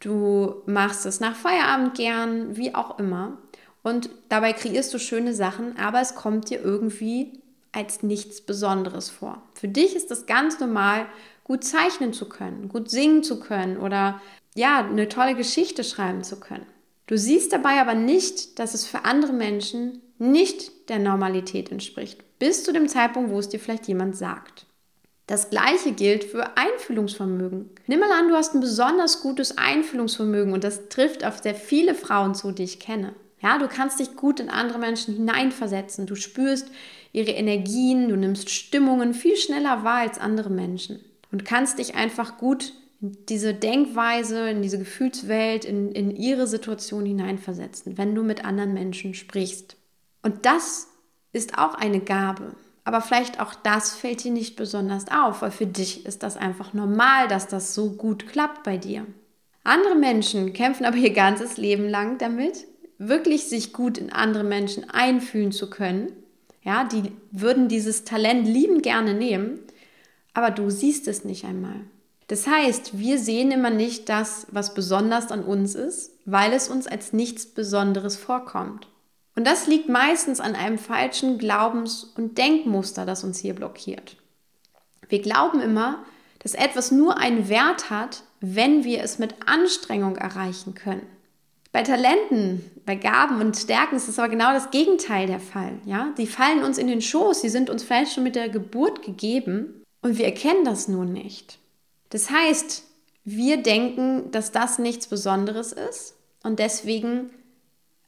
Du 0.00 0.62
machst 0.66 1.06
es 1.06 1.20
nach 1.20 1.36
Feierabend 1.36 1.94
gern, 1.94 2.56
wie 2.56 2.74
auch 2.74 2.98
immer. 2.98 3.38
Und 3.82 4.10
dabei 4.28 4.52
kreierst 4.52 4.92
du 4.92 4.98
schöne 4.98 5.34
Sachen, 5.34 5.78
aber 5.78 6.00
es 6.00 6.14
kommt 6.14 6.50
dir 6.50 6.60
irgendwie 6.62 7.40
als 7.72 8.02
nichts 8.02 8.40
Besonderes 8.40 9.10
vor. 9.10 9.42
Für 9.54 9.68
dich 9.68 9.94
ist 9.94 10.10
es 10.10 10.26
ganz 10.26 10.58
normal, 10.58 11.06
gut 11.44 11.64
zeichnen 11.64 12.12
zu 12.12 12.28
können, 12.28 12.68
gut 12.68 12.90
singen 12.90 13.22
zu 13.22 13.40
können 13.40 13.76
oder 13.76 14.20
ja, 14.54 14.84
eine 14.84 15.08
tolle 15.08 15.34
Geschichte 15.34 15.84
schreiben 15.84 16.24
zu 16.24 16.40
können. 16.40 16.66
Du 17.06 17.16
siehst 17.16 17.52
dabei 17.52 17.80
aber 17.80 17.94
nicht, 17.94 18.58
dass 18.58 18.74
es 18.74 18.86
für 18.86 19.04
andere 19.04 19.32
Menschen 19.32 20.00
nicht 20.18 20.88
der 20.88 20.98
Normalität 20.98 21.72
entspricht, 21.72 22.22
bis 22.38 22.64
zu 22.64 22.72
dem 22.72 22.88
Zeitpunkt, 22.88 23.30
wo 23.30 23.38
es 23.38 23.48
dir 23.48 23.58
vielleicht 23.58 23.88
jemand 23.88 24.16
sagt. 24.16 24.66
Das 25.30 25.48
gleiche 25.48 25.92
gilt 25.92 26.24
für 26.24 26.56
Einfühlungsvermögen. 26.56 27.70
Nimm 27.86 28.00
mal 28.00 28.10
an, 28.10 28.28
du 28.28 28.34
hast 28.34 28.52
ein 28.52 28.60
besonders 28.60 29.22
gutes 29.22 29.56
Einfühlungsvermögen 29.56 30.52
und 30.52 30.64
das 30.64 30.88
trifft 30.88 31.24
auf 31.24 31.38
sehr 31.38 31.54
viele 31.54 31.94
Frauen 31.94 32.34
zu, 32.34 32.50
die 32.50 32.64
ich 32.64 32.80
kenne. 32.80 33.14
Ja, 33.40 33.56
du 33.58 33.68
kannst 33.68 34.00
dich 34.00 34.16
gut 34.16 34.40
in 34.40 34.50
andere 34.50 34.80
Menschen 34.80 35.14
hineinversetzen. 35.14 36.06
Du 36.06 36.16
spürst 36.16 36.66
ihre 37.12 37.30
Energien, 37.30 38.08
du 38.08 38.16
nimmst 38.16 38.50
Stimmungen 38.50 39.14
viel 39.14 39.36
schneller 39.36 39.84
wahr 39.84 39.98
als 39.98 40.18
andere 40.18 40.50
Menschen 40.50 40.98
und 41.30 41.44
kannst 41.44 41.78
dich 41.78 41.94
einfach 41.94 42.36
gut 42.36 42.72
in 43.00 43.16
diese 43.28 43.54
Denkweise, 43.54 44.50
in 44.50 44.62
diese 44.62 44.80
Gefühlswelt, 44.80 45.64
in, 45.64 45.92
in 45.92 46.10
ihre 46.10 46.48
Situation 46.48 47.06
hineinversetzen, 47.06 47.96
wenn 47.96 48.16
du 48.16 48.24
mit 48.24 48.44
anderen 48.44 48.74
Menschen 48.74 49.14
sprichst. 49.14 49.76
Und 50.24 50.44
das 50.44 50.88
ist 51.32 51.56
auch 51.56 51.74
eine 51.76 52.00
Gabe. 52.00 52.56
Aber 52.84 53.00
vielleicht 53.00 53.40
auch 53.40 53.54
das 53.54 53.92
fällt 53.92 54.24
dir 54.24 54.32
nicht 54.32 54.56
besonders 54.56 55.10
auf, 55.10 55.42
weil 55.42 55.50
für 55.50 55.66
dich 55.66 56.06
ist 56.06 56.22
das 56.22 56.36
einfach 56.36 56.72
normal, 56.72 57.28
dass 57.28 57.46
das 57.46 57.74
so 57.74 57.90
gut 57.92 58.26
klappt 58.28 58.62
bei 58.62 58.76
dir. 58.78 59.06
Andere 59.64 59.94
Menschen 59.94 60.52
kämpfen 60.52 60.86
aber 60.86 60.96
ihr 60.96 61.12
ganzes 61.12 61.56
Leben 61.56 61.88
lang 61.88 62.18
damit, 62.18 62.66
wirklich 62.98 63.44
sich 63.44 63.72
gut 63.72 63.98
in 63.98 64.10
andere 64.10 64.44
Menschen 64.44 64.88
einfühlen 64.88 65.52
zu 65.52 65.68
können. 65.68 66.12
Ja, 66.62 66.84
die 66.84 67.12
würden 67.30 67.68
dieses 67.68 68.04
Talent 68.04 68.46
lieben 68.46 68.82
gerne 68.82 69.14
nehmen, 69.14 69.60
aber 70.34 70.50
du 70.50 70.70
siehst 70.70 71.08
es 71.08 71.24
nicht 71.24 71.44
einmal. 71.44 71.80
Das 72.28 72.46
heißt, 72.46 72.98
wir 72.98 73.18
sehen 73.18 73.50
immer 73.50 73.70
nicht 73.70 74.08
das, 74.08 74.46
was 74.52 74.74
besonders 74.74 75.32
an 75.32 75.42
uns 75.42 75.74
ist, 75.74 76.12
weil 76.26 76.52
es 76.52 76.68
uns 76.68 76.86
als 76.86 77.12
nichts 77.12 77.44
Besonderes 77.46 78.16
vorkommt. 78.16 78.86
Und 79.36 79.46
das 79.46 79.66
liegt 79.66 79.88
meistens 79.88 80.40
an 80.40 80.54
einem 80.54 80.78
falschen 80.78 81.38
Glaubens- 81.38 82.04
und 82.16 82.36
Denkmuster, 82.36 83.06
das 83.06 83.24
uns 83.24 83.38
hier 83.38 83.54
blockiert. 83.54 84.16
Wir 85.08 85.22
glauben 85.22 85.60
immer, 85.60 86.04
dass 86.40 86.54
etwas 86.54 86.90
nur 86.90 87.18
einen 87.18 87.48
Wert 87.48 87.90
hat, 87.90 88.22
wenn 88.40 88.84
wir 88.84 89.02
es 89.02 89.18
mit 89.18 89.34
Anstrengung 89.46 90.16
erreichen 90.16 90.74
können. 90.74 91.06
Bei 91.72 91.82
Talenten, 91.82 92.64
bei 92.84 92.96
Gaben 92.96 93.40
und 93.40 93.56
Stärken 93.56 93.96
ist 93.96 94.08
es 94.08 94.18
aber 94.18 94.28
genau 94.28 94.52
das 94.52 94.70
Gegenteil 94.70 95.26
der 95.26 95.38
Fall. 95.38 95.78
Ja? 95.84 96.12
Die 96.18 96.26
fallen 96.26 96.64
uns 96.64 96.78
in 96.78 96.88
den 96.88 97.00
Schoß, 97.00 97.42
sie 97.42 97.48
sind 97.48 97.70
uns 97.70 97.84
vielleicht 97.84 98.12
schon 98.12 98.24
mit 98.24 98.34
der 98.34 98.48
Geburt 98.48 99.02
gegeben 99.02 99.84
und 100.02 100.18
wir 100.18 100.24
erkennen 100.24 100.64
das 100.64 100.88
nun 100.88 101.12
nicht. 101.12 101.58
Das 102.08 102.30
heißt, 102.30 102.82
wir 103.24 103.62
denken, 103.62 104.32
dass 104.32 104.50
das 104.50 104.78
nichts 104.78 105.06
Besonderes 105.06 105.72
ist 105.72 106.16
und 106.42 106.58
deswegen 106.58 107.30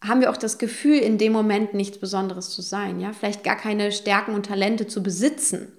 haben 0.02 0.20
wir 0.20 0.30
auch 0.30 0.36
das 0.36 0.58
Gefühl, 0.58 0.98
in 0.98 1.16
dem 1.16 1.32
Moment 1.32 1.74
nichts 1.74 1.98
Besonderes 1.98 2.50
zu 2.50 2.60
sein, 2.60 3.00
ja, 3.00 3.12
vielleicht 3.12 3.44
gar 3.44 3.56
keine 3.56 3.92
Stärken 3.92 4.34
und 4.34 4.46
Talente 4.46 4.86
zu 4.86 5.02
besitzen. 5.02 5.72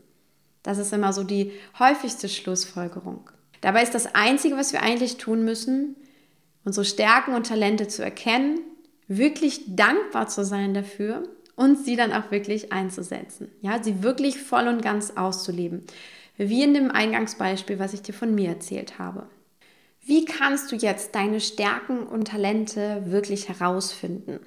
Das 0.63 0.77
ist 0.77 0.93
immer 0.93 1.11
so 1.11 1.23
die 1.23 1.51
häufigste 1.77 2.29
Schlussfolgerung. 2.29 3.29
Dabei 3.61 3.83
ist 3.83 3.93
das 3.93 4.15
Einzige, 4.15 4.55
was 4.55 4.73
wir 4.73 4.81
eigentlich 4.81 5.17
tun 5.17 5.43
müssen, 5.43 5.95
unsere 6.63 6.85
Stärken 6.85 7.33
und 7.33 7.47
Talente 7.47 7.87
zu 7.87 8.03
erkennen, 8.03 8.59
wirklich 9.07 9.75
dankbar 9.75 10.27
zu 10.27 10.45
sein 10.45 10.73
dafür 10.73 11.23
und 11.55 11.83
sie 11.83 11.97
dann 11.97 12.13
auch 12.13 12.31
wirklich 12.31 12.71
einzusetzen. 12.71 13.49
Ja, 13.61 13.83
sie 13.83 14.03
wirklich 14.03 14.39
voll 14.39 14.67
und 14.67 14.81
ganz 14.81 15.11
auszuleben. 15.15 15.83
Wie 16.37 16.63
in 16.63 16.73
dem 16.73 16.89
Eingangsbeispiel, 16.89 17.77
was 17.77 17.93
ich 17.93 18.01
dir 18.01 18.13
von 18.13 18.33
mir 18.33 18.49
erzählt 18.49 18.97
habe. 18.97 19.27
Wie 20.05 20.25
kannst 20.25 20.71
du 20.71 20.75
jetzt 20.75 21.15
deine 21.15 21.39
Stärken 21.39 22.05
und 22.05 22.27
Talente 22.27 23.03
wirklich 23.05 23.47
herausfinden? 23.47 24.39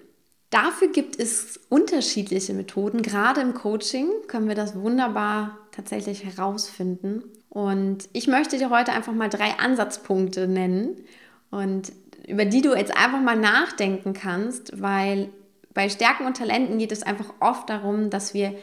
Dafür 0.51 0.89
gibt 0.89 1.19
es 1.19 1.59
unterschiedliche 1.71 2.53
Methoden. 2.53 3.03
Gerade 3.03 3.41
im 3.41 3.55
Coaching 3.55 4.09
können 4.29 4.49
wir 4.49 4.55
das 4.55 4.77
wunderbar 4.77 5.59
tatsächlich 5.73 6.25
herausfinden. 6.25 7.25
Und 7.49 8.09
ich 8.13 8.27
möchte 8.27 8.59
dir 8.59 8.69
heute 8.69 8.93
einfach 8.93 9.15
mal 9.15 9.31
drei 9.31 9.59
Ansatzpunkte 9.59 10.47
nennen 10.47 11.05
und 11.51 11.91
über 12.29 12.45
die 12.45 12.61
du 12.61 12.75
jetzt 12.75 12.95
einfach 12.95 13.21
mal 13.21 13.37
nachdenken 13.37 14.13
kannst, 14.13 14.81
weil 14.81 15.31
bei 15.73 15.89
Stärken 15.89 16.27
und 16.27 16.37
Talenten 16.37 16.79
geht 16.79 16.93
es 16.93 17.03
einfach 17.03 17.33
oft 17.41 17.71
darum, 17.71 18.11
dass 18.11 18.35
wir 18.35 18.55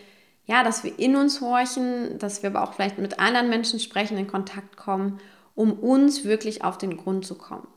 ja, 0.45 0.63
dass 0.63 0.83
wir 0.83 0.99
in 0.99 1.15
uns 1.15 1.39
horchen, 1.39 2.19
dass 2.19 2.43
wir 2.43 2.49
aber 2.49 2.63
auch 2.63 2.73
vielleicht 2.73 2.97
mit 2.97 3.17
anderen 3.17 3.49
Menschen 3.49 3.79
sprechen, 3.79 4.17
in 4.17 4.27
Kontakt 4.27 4.75
kommen 4.75 5.19
um 5.55 5.73
uns 5.73 6.23
wirklich 6.23 6.63
auf 6.63 6.77
den 6.77 6.97
Grund 6.97 7.25
zu 7.25 7.35
kommen. 7.35 7.67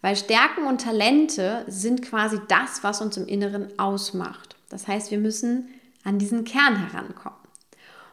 Weil 0.00 0.16
Stärken 0.16 0.66
und 0.66 0.82
Talente 0.82 1.64
sind 1.66 2.02
quasi 2.02 2.40
das, 2.48 2.84
was 2.84 3.00
uns 3.00 3.16
im 3.16 3.26
Inneren 3.26 3.78
ausmacht. 3.78 4.56
Das 4.68 4.86
heißt, 4.86 5.10
wir 5.10 5.18
müssen 5.18 5.68
an 6.04 6.18
diesen 6.18 6.44
Kern 6.44 6.76
herankommen. 6.76 7.38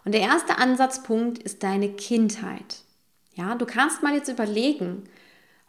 Und 0.05 0.13
der 0.13 0.21
erste 0.21 0.57
Ansatzpunkt 0.57 1.39
ist 1.39 1.63
deine 1.63 1.89
Kindheit. 1.89 2.83
Ja, 3.33 3.55
du 3.55 3.65
kannst 3.65 4.03
mal 4.03 4.13
jetzt 4.13 4.29
überlegen, 4.29 5.03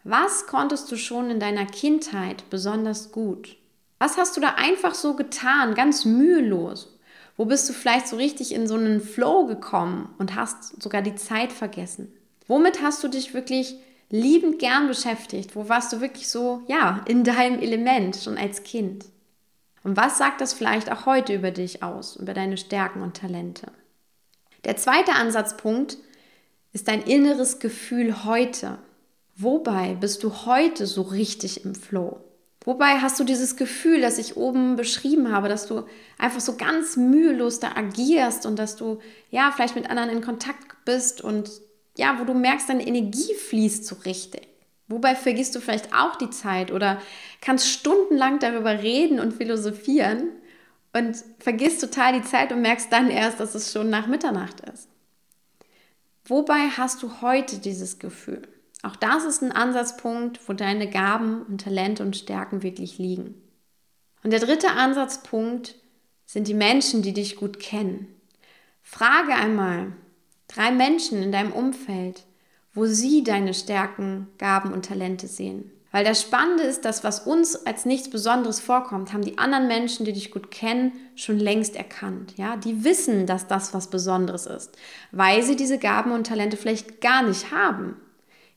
was 0.03 0.47
konntest 0.47 0.91
du 0.91 0.97
schon 0.97 1.29
in 1.29 1.39
deiner 1.39 1.65
Kindheit 1.65 2.49
besonders 2.49 3.11
gut? 3.11 3.57
Was 3.99 4.17
hast 4.17 4.35
du 4.35 4.41
da 4.41 4.55
einfach 4.55 4.95
so 4.95 5.15
getan, 5.15 5.75
ganz 5.75 6.03
mühelos? 6.03 6.99
Wo 7.37 7.45
bist 7.45 7.69
du 7.69 7.73
vielleicht 7.73 8.07
so 8.07 8.17
richtig 8.17 8.53
in 8.53 8.67
so 8.67 8.75
einen 8.75 9.01
Flow 9.01 9.45
gekommen 9.45 10.13
und 10.17 10.35
hast 10.35 10.81
sogar 10.81 11.01
die 11.01 11.15
Zeit 11.15 11.53
vergessen? 11.53 12.11
Womit 12.47 12.81
hast 12.81 13.03
du 13.03 13.07
dich 13.07 13.33
wirklich 13.33 13.75
liebend 14.09 14.59
gern 14.59 14.87
beschäftigt? 14.87 15.55
Wo 15.55 15.69
warst 15.69 15.93
du 15.93 16.01
wirklich 16.01 16.29
so, 16.29 16.61
ja, 16.67 17.03
in 17.07 17.23
deinem 17.23 17.59
Element 17.59 18.15
schon 18.17 18.37
als 18.37 18.63
Kind? 18.63 19.05
Und 19.83 19.97
was 19.97 20.17
sagt 20.17 20.39
das 20.39 20.53
vielleicht 20.53 20.91
auch 20.91 21.05
heute 21.05 21.33
über 21.33 21.51
dich 21.51 21.83
aus, 21.83 22.15
über 22.15 22.33
deine 22.33 22.57
Stärken 22.57 23.01
und 23.01 23.17
Talente? 23.17 23.71
Der 24.65 24.77
zweite 24.77 25.13
Ansatzpunkt 25.13 25.97
ist 26.71 26.87
dein 26.87 27.01
inneres 27.01 27.59
Gefühl 27.59 28.23
heute. 28.23 28.77
Wobei 29.35 29.95
bist 29.95 30.23
du 30.23 30.45
heute 30.45 30.85
so 30.85 31.01
richtig 31.01 31.65
im 31.65 31.75
Flow? 31.75 32.21
Wobei 32.65 32.99
hast 32.99 33.19
du 33.19 33.25
dieses 33.25 33.57
Gefühl, 33.57 33.99
das 33.99 34.17
ich 34.17 34.37
oben 34.37 34.77
beschrieben 34.77 35.31
habe, 35.31 35.49
dass 35.49 35.67
du 35.67 35.83
einfach 36.17 36.39
so 36.39 36.55
ganz 36.55 36.95
mühelos 36.95 37.59
da 37.59 37.75
agierst 37.75 38.45
und 38.45 38.57
dass 38.57 38.77
du 38.77 38.99
ja 39.31 39.51
vielleicht 39.53 39.75
mit 39.75 39.89
anderen 39.89 40.09
in 40.09 40.21
Kontakt 40.21 40.85
bist 40.85 41.21
und 41.21 41.49
ja, 41.97 42.19
wo 42.19 42.23
du 42.23 42.33
merkst, 42.33 42.69
deine 42.69 42.85
Energie 42.87 43.33
fließt 43.33 43.85
so 43.85 43.95
richtig. 44.05 44.47
Wobei 44.87 45.15
vergisst 45.15 45.55
du 45.55 45.59
vielleicht 45.59 45.93
auch 45.93 46.15
die 46.15 46.29
Zeit 46.29 46.71
oder 46.71 47.01
kannst 47.41 47.69
stundenlang 47.69 48.39
darüber 48.39 48.81
reden 48.81 49.19
und 49.19 49.33
philosophieren 49.33 50.29
und 50.93 51.17
vergisst 51.39 51.81
total 51.81 52.13
die 52.13 52.27
Zeit 52.27 52.51
und 52.51 52.61
merkst 52.61 52.91
dann 52.91 53.09
erst, 53.09 53.39
dass 53.39 53.55
es 53.55 53.71
schon 53.71 53.89
nach 53.89 54.07
Mitternacht 54.07 54.61
ist. 54.61 54.87
Wobei 56.25 56.69
hast 56.69 57.03
du 57.03 57.21
heute 57.21 57.57
dieses 57.57 57.99
Gefühl? 57.99 58.47
Auch 58.81 58.95
das 58.95 59.23
ist 59.23 59.41
ein 59.41 59.51
Ansatzpunkt, 59.51 60.47
wo 60.47 60.53
deine 60.53 60.89
Gaben 60.89 61.43
und 61.43 61.61
Talente 61.61 62.03
und 62.03 62.17
Stärken 62.17 62.63
wirklich 62.63 62.97
liegen. 62.97 63.41
Und 64.23 64.31
der 64.31 64.39
dritte 64.39 64.71
Ansatzpunkt 64.71 65.75
sind 66.25 66.47
die 66.47 66.53
Menschen, 66.53 67.01
die 67.01 67.13
dich 67.13 67.35
gut 67.35 67.59
kennen. 67.59 68.07
Frage 68.81 69.33
einmal, 69.33 69.93
Drei 70.53 70.71
Menschen 70.71 71.23
in 71.23 71.31
deinem 71.31 71.51
Umfeld, 71.51 72.23
wo 72.73 72.85
sie 72.85 73.23
deine 73.23 73.53
Stärken, 73.53 74.27
Gaben 74.37 74.71
und 74.71 74.85
Talente 74.85 75.27
sehen. 75.27 75.71
Weil 75.91 76.03
das 76.03 76.21
Spannende 76.21 76.63
ist, 76.63 76.85
dass 76.85 77.03
was 77.03 77.19
uns 77.21 77.67
als 77.67 77.85
nichts 77.85 78.09
Besonderes 78.09 78.59
vorkommt, 78.59 79.13
haben 79.13 79.23
die 79.23 79.37
anderen 79.37 79.67
Menschen, 79.67 80.05
die 80.05 80.13
dich 80.13 80.31
gut 80.31 80.49
kennen, 80.49 80.91
schon 81.15 81.39
längst 81.39 81.75
erkannt. 81.75 82.33
Ja, 82.35 82.55
die 82.55 82.83
wissen, 82.83 83.27
dass 83.27 83.47
das 83.47 83.75
was 83.75 83.91
Besonderes 83.91 84.47
ist, 84.47 84.75
weil 85.11 85.43
sie 85.43 85.55
diese 85.55 85.77
Gaben 85.77 86.11
und 86.11 86.25
Talente 86.25 86.57
vielleicht 86.57 86.99
gar 86.99 87.21
nicht 87.21 87.51
haben. 87.51 87.97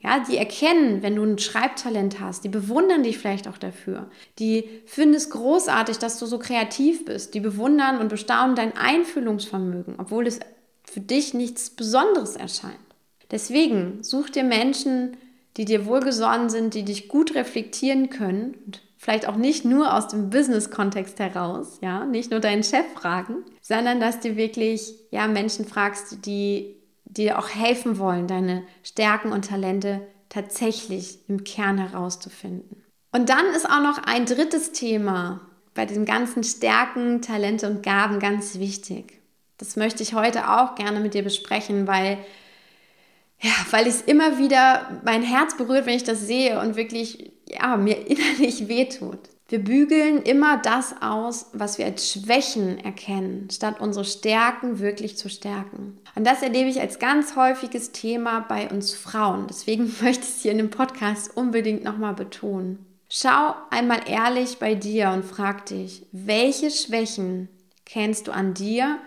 Ja, 0.00 0.20
die 0.20 0.36
erkennen, 0.36 1.02
wenn 1.02 1.16
du 1.16 1.24
ein 1.24 1.38
Schreibtalent 1.38 2.20
hast, 2.20 2.44
die 2.44 2.48
bewundern 2.48 3.02
dich 3.02 3.18
vielleicht 3.18 3.48
auch 3.48 3.58
dafür. 3.58 4.08
Die 4.38 4.68
finden 4.86 5.14
es 5.14 5.30
großartig, 5.30 5.98
dass 5.98 6.18
du 6.18 6.26
so 6.26 6.38
kreativ 6.38 7.04
bist. 7.04 7.34
Die 7.34 7.40
bewundern 7.40 7.98
und 7.98 8.08
bestaunen 8.08 8.56
dein 8.56 8.76
Einfühlungsvermögen, 8.76 9.96
obwohl 9.98 10.26
es 10.26 10.40
für 10.90 11.00
dich 11.00 11.34
nichts 11.34 11.70
Besonderes 11.70 12.36
erscheint. 12.36 12.78
Deswegen 13.30 14.02
such 14.02 14.30
dir 14.30 14.44
Menschen, 14.44 15.16
die 15.56 15.64
dir 15.64 15.86
wohlgesonnen 15.86 16.48
sind, 16.48 16.74
die 16.74 16.84
dich 16.84 17.08
gut 17.08 17.34
reflektieren 17.34 18.10
können 18.10 18.54
und 18.66 18.82
vielleicht 18.98 19.26
auch 19.28 19.36
nicht 19.36 19.64
nur 19.64 19.94
aus 19.94 20.08
dem 20.08 20.30
Business-Kontext 20.30 21.18
heraus, 21.18 21.78
ja, 21.80 22.04
nicht 22.04 22.30
nur 22.30 22.40
deinen 22.40 22.62
Chef 22.62 22.86
fragen, 22.94 23.44
sondern 23.60 24.00
dass 24.00 24.20
du 24.20 24.36
wirklich 24.36 24.94
ja 25.10 25.26
Menschen 25.26 25.64
fragst, 25.64 26.26
die 26.26 26.76
dir 27.04 27.38
auch 27.38 27.48
helfen 27.48 27.98
wollen, 27.98 28.26
deine 28.26 28.64
Stärken 28.82 29.32
und 29.32 29.48
Talente 29.48 30.06
tatsächlich 30.28 31.20
im 31.28 31.44
Kern 31.44 31.78
herauszufinden. 31.78 32.82
Und 33.12 33.28
dann 33.28 33.46
ist 33.54 33.66
auch 33.66 33.80
noch 33.80 33.98
ein 33.98 34.26
drittes 34.26 34.72
Thema 34.72 35.40
bei 35.74 35.86
den 35.86 36.04
ganzen 36.04 36.42
Stärken, 36.44 37.22
Talente 37.22 37.68
und 37.68 37.82
Gaben 37.82 38.18
ganz 38.18 38.58
wichtig. 38.58 39.20
Das 39.58 39.76
möchte 39.76 40.02
ich 40.02 40.14
heute 40.14 40.50
auch 40.50 40.74
gerne 40.74 41.00
mit 41.00 41.14
dir 41.14 41.22
besprechen, 41.22 41.86
weil 41.86 42.18
ja, 43.40 43.52
weil 43.70 43.86
es 43.86 44.00
immer 44.00 44.38
wieder 44.38 45.00
mein 45.04 45.22
Herz 45.22 45.56
berührt, 45.56 45.86
wenn 45.86 45.96
ich 45.96 46.04
das 46.04 46.26
sehe 46.26 46.58
und 46.60 46.76
wirklich 46.76 47.32
ja, 47.48 47.76
mir 47.76 48.06
innerlich 48.06 48.68
wehtut. 48.68 49.18
Wir 49.48 49.60
bügeln 49.60 50.22
immer 50.22 50.56
das 50.56 50.96
aus, 51.00 51.50
was 51.52 51.78
wir 51.78 51.84
als 51.84 52.10
Schwächen 52.10 52.78
erkennen, 52.78 53.48
statt 53.52 53.76
unsere 53.78 54.04
Stärken 54.04 54.80
wirklich 54.80 55.16
zu 55.16 55.28
stärken. 55.28 55.98
Und 56.16 56.26
das 56.26 56.42
erlebe 56.42 56.68
ich 56.68 56.80
als 56.80 56.98
ganz 56.98 57.36
häufiges 57.36 57.92
Thema 57.92 58.40
bei 58.40 58.68
uns 58.68 58.92
Frauen. 58.94 59.46
Deswegen 59.48 59.84
möchte 60.02 60.24
ich 60.24 60.30
es 60.30 60.42
hier 60.42 60.50
in 60.50 60.58
dem 60.58 60.70
Podcast 60.70 61.36
unbedingt 61.36 61.84
nochmal 61.84 62.14
betonen. 62.14 62.84
Schau 63.08 63.54
einmal 63.70 64.00
ehrlich 64.08 64.58
bei 64.58 64.74
dir 64.74 65.10
und 65.10 65.24
frag 65.24 65.66
dich, 65.66 66.06
welche 66.10 66.72
Schwächen 66.72 67.48
kennst 67.84 68.26
du 68.26 68.32
an 68.32 68.52
dir 68.52 68.98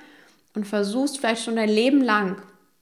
und 0.60 0.66
versuchst 0.66 1.18
vielleicht 1.20 1.46
schon 1.46 1.56
dein 1.56 1.70
Leben 1.70 2.01
lang 2.01 2.42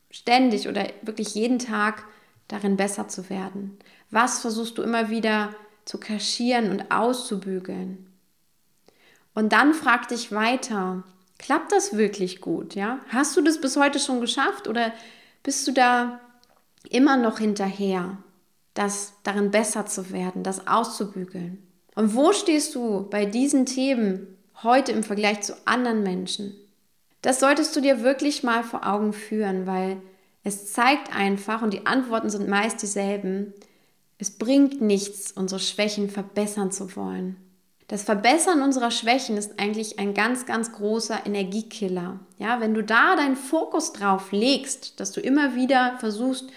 ständig 0.10 0.68
oder 0.68 0.88
wirklich 1.04 1.36
jeden 1.36 1.60
Tag 1.60 2.06
darin 2.48 2.76
besser 2.76 3.08
zu 3.08 3.30
werden? 3.30 3.78
Was 4.10 4.40
versuchst 4.40 4.80
du 4.80 4.82
immer 4.82 5.12
wieder 5.12 5.54
zu 5.86 6.00
kaschieren 6.00 6.72
und 6.72 6.90
auszubügeln? 6.90 8.08
Und 9.36 9.54
dann 9.54 9.76
frag 9.76 10.08
dich 10.08 10.32
weiter, 10.32 11.04
klappt 11.38 11.72
das 11.72 11.96
wirklich 11.96 12.42
gut? 12.42 12.74
Ja? 12.74 13.00
Hast 13.10 13.38
du 13.38 13.42
das 13.42 13.62
bis 13.62 13.78
heute 13.78 14.00
schon 14.00 14.22
geschafft 14.22 14.68
oder 14.68 14.92
bist 15.44 15.68
du 15.68 15.72
da 15.72 16.20
immer 16.90 17.16
noch 17.16 17.38
hinterher, 17.38 18.18
das 18.74 19.14
darin 19.22 19.52
besser 19.52 19.86
zu 19.86 20.10
werden, 20.12 20.42
das 20.42 20.66
auszubügeln? 20.66 21.62
Und 21.94 22.16
wo 22.16 22.34
stehst 22.34 22.74
du 22.74 23.08
bei 23.08 23.26
diesen 23.26 23.68
Themen 23.68 24.36
heute 24.64 24.94
im 24.94 25.04
Vergleich 25.04 25.42
zu 25.42 25.54
anderen 25.68 26.02
Menschen? 26.02 26.56
Das 27.22 27.40
solltest 27.40 27.76
du 27.76 27.82
dir 27.82 28.04
wirklich 28.04 28.44
mal 28.44 28.64
vor 28.64 28.88
Augen 28.88 29.14
führen, 29.14 29.66
weil 29.66 29.98
es 30.44 30.72
zeigt 30.72 31.14
einfach, 31.16 31.62
und 31.62 31.74
die 31.74 31.86
Antworten 31.86 32.30
sind 32.30 32.48
meist 32.48 32.82
dieselben, 32.82 33.54
es 34.18 34.32
bringt 34.32 34.82
nichts, 34.82 35.32
unsere 35.32 35.60
Schwächen 35.60 36.10
verbessern 36.10 36.72
zu 36.72 36.96
wollen. 36.96 37.36
Das 37.88 38.04
Verbessern 38.04 38.62
unserer 38.62 38.92
Schwächen 38.92 39.38
ist 39.38 39.60
eigentlich 39.60 39.98
ein 39.98 40.14
ganz, 40.14 40.46
ganz 40.46 40.74
großer 40.74 41.26
Energiekiller. 41.26 42.20
Ja, 42.38 42.60
wenn 42.60 42.74
du 42.74 42.84
da 42.84 43.16
deinen 43.16 43.38
Fokus 43.38 43.94
drauf 43.94 44.32
legst, 44.32 45.00
dass 45.00 45.12
du 45.12 45.22
immer 45.22 45.56
wieder 45.56 45.98
versuchst, 46.00 46.50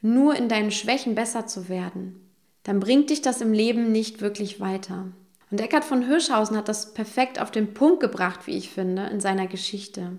nur 0.00 0.34
in 0.36 0.48
deinen 0.48 0.70
Schwächen 0.70 1.14
besser 1.14 1.46
zu 1.46 1.68
werden, 1.68 2.20
dann 2.62 2.80
bringt 2.80 3.10
dich 3.10 3.20
das 3.20 3.40
im 3.40 3.52
Leben 3.52 3.92
nicht 3.92 4.20
wirklich 4.20 4.60
weiter. 4.60 5.06
Und 5.50 5.60
Eckhard 5.60 5.84
von 5.84 6.02
Hirschhausen 6.06 6.56
hat 6.56 6.68
das 6.68 6.92
perfekt 6.92 7.40
auf 7.40 7.50
den 7.50 7.74
Punkt 7.74 8.00
gebracht, 8.00 8.46
wie 8.46 8.56
ich 8.56 8.70
finde, 8.70 9.06
in 9.06 9.20
seiner 9.20 9.46
Geschichte. 9.46 10.18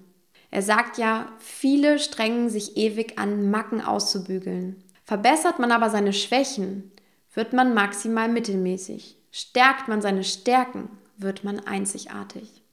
Er 0.52 0.62
sagt 0.62 0.98
ja, 0.98 1.32
viele 1.38 2.00
strengen 2.00 2.50
sich 2.50 2.76
ewig 2.78 3.20
an, 3.20 3.52
Macken 3.52 3.82
auszubügeln. 3.82 4.84
Verbessert 5.06 5.60
man 5.60 5.72
aber 5.72 5.90
seine 5.90 6.14
Schwächen, 6.14 6.92
wird 7.34 7.54
man 7.54 7.74
maximal 7.74 8.28
mittelmäßig. 8.28 9.18
Stärkt 9.32 9.88
man 9.88 10.02
seine 10.02 10.24
Stärken, 10.24 10.90
wird 11.18 11.44
man 11.44 11.60
einzigartig. 11.60 12.64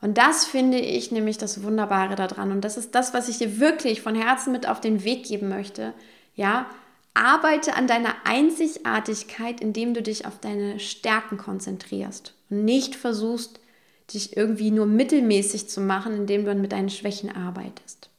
Und 0.00 0.18
das 0.18 0.44
finde 0.44 0.78
ich 0.78 1.10
nämlich 1.10 1.38
das 1.38 1.62
Wunderbare 1.62 2.14
daran. 2.14 2.52
Und 2.52 2.60
das 2.60 2.76
ist 2.76 2.94
das, 2.94 3.14
was 3.14 3.28
ich 3.28 3.38
dir 3.38 3.58
wirklich 3.58 4.02
von 4.02 4.14
Herzen 4.14 4.52
mit 4.52 4.68
auf 4.68 4.80
den 4.80 5.02
Weg 5.02 5.24
geben 5.24 5.48
möchte. 5.48 5.94
Ja, 6.34 6.66
arbeite 7.14 7.74
an 7.74 7.86
deiner 7.86 8.14
Einzigartigkeit, 8.24 9.60
indem 9.60 9.94
du 9.94 10.02
dich 10.02 10.26
auf 10.26 10.40
deine 10.40 10.80
Stärken 10.80 11.38
konzentrierst 11.38 12.34
und 12.50 12.64
nicht 12.64 12.96
versuchst, 12.96 13.60
dich 14.12 14.36
irgendwie 14.36 14.70
nur 14.70 14.86
mittelmäßig 14.86 15.68
zu 15.68 15.80
machen, 15.80 16.14
indem 16.14 16.44
du 16.44 16.54
mit 16.54 16.72
deinen 16.72 16.90
Schwächen 16.90 17.34
arbeitest. 17.34 18.10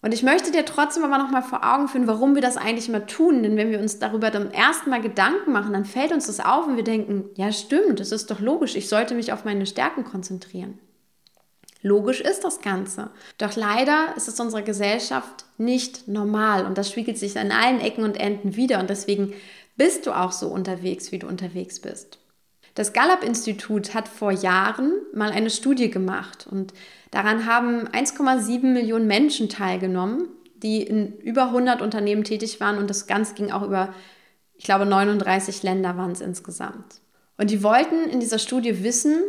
Und 0.00 0.14
ich 0.14 0.22
möchte 0.22 0.52
dir 0.52 0.64
trotzdem 0.64 1.04
aber 1.04 1.18
nochmal 1.18 1.42
vor 1.42 1.64
Augen 1.64 1.88
führen, 1.88 2.06
warum 2.06 2.36
wir 2.36 2.42
das 2.42 2.56
eigentlich 2.56 2.88
immer 2.88 3.06
tun. 3.06 3.42
Denn 3.42 3.56
wenn 3.56 3.70
wir 3.70 3.80
uns 3.80 3.98
darüber 3.98 4.32
zum 4.32 4.50
ersten 4.52 4.90
Mal 4.90 5.02
Gedanken 5.02 5.52
machen, 5.52 5.72
dann 5.72 5.84
fällt 5.84 6.12
uns 6.12 6.28
das 6.28 6.38
auf 6.38 6.68
und 6.68 6.76
wir 6.76 6.84
denken, 6.84 7.24
ja 7.34 7.50
stimmt, 7.50 7.98
das 7.98 8.12
ist 8.12 8.30
doch 8.30 8.38
logisch, 8.38 8.76
ich 8.76 8.88
sollte 8.88 9.14
mich 9.14 9.32
auf 9.32 9.44
meine 9.44 9.66
Stärken 9.66 10.04
konzentrieren. 10.04 10.78
Logisch 11.82 12.20
ist 12.20 12.42
das 12.42 12.60
Ganze. 12.60 13.10
Doch 13.38 13.54
leider 13.54 14.14
ist 14.16 14.28
es 14.28 14.40
unserer 14.40 14.62
Gesellschaft 14.62 15.44
nicht 15.58 16.08
normal 16.08 16.66
und 16.66 16.76
das 16.76 16.90
spiegelt 16.90 17.18
sich 17.18 17.38
an 17.38 17.52
allen 17.52 17.80
Ecken 17.80 18.04
und 18.04 18.18
Enden 18.18 18.56
wieder 18.56 18.80
und 18.80 18.90
deswegen 18.90 19.32
bist 19.76 20.06
du 20.06 20.12
auch 20.12 20.32
so 20.32 20.48
unterwegs, 20.48 21.12
wie 21.12 21.20
du 21.20 21.28
unterwegs 21.28 21.80
bist. 21.80 22.18
Das 22.74 22.92
Gallup-Institut 22.92 23.94
hat 23.94 24.08
vor 24.08 24.32
Jahren 24.32 24.92
mal 25.12 25.30
eine 25.30 25.50
Studie 25.50 25.90
gemacht 25.90 26.46
und 26.50 26.72
daran 27.10 27.46
haben 27.46 27.88
1,7 27.88 28.66
Millionen 28.66 29.06
Menschen 29.06 29.48
teilgenommen, 29.48 30.28
die 30.56 30.82
in 30.82 31.16
über 31.18 31.46
100 31.46 31.80
Unternehmen 31.80 32.24
tätig 32.24 32.60
waren 32.60 32.78
und 32.78 32.90
das 32.90 33.06
Ganze 33.06 33.34
ging 33.34 33.52
auch 33.52 33.62
über, 33.62 33.94
ich 34.56 34.64
glaube, 34.64 34.86
39 34.86 35.62
Länder 35.62 35.96
waren 35.96 36.12
es 36.12 36.20
insgesamt. 36.20 37.00
Und 37.36 37.50
die 37.50 37.62
wollten 37.62 38.10
in 38.10 38.18
dieser 38.18 38.40
Studie 38.40 38.82
wissen, 38.82 39.22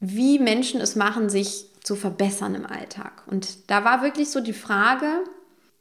wie 0.00 0.38
Menschen 0.38 0.80
es 0.80 0.96
machen, 0.96 1.28
sich 1.28 1.66
zu 1.82 1.96
verbessern 1.96 2.54
im 2.54 2.66
Alltag. 2.66 3.22
Und 3.26 3.70
da 3.70 3.84
war 3.84 4.02
wirklich 4.02 4.30
so 4.30 4.40
die 4.40 4.52
Frage, 4.52 5.24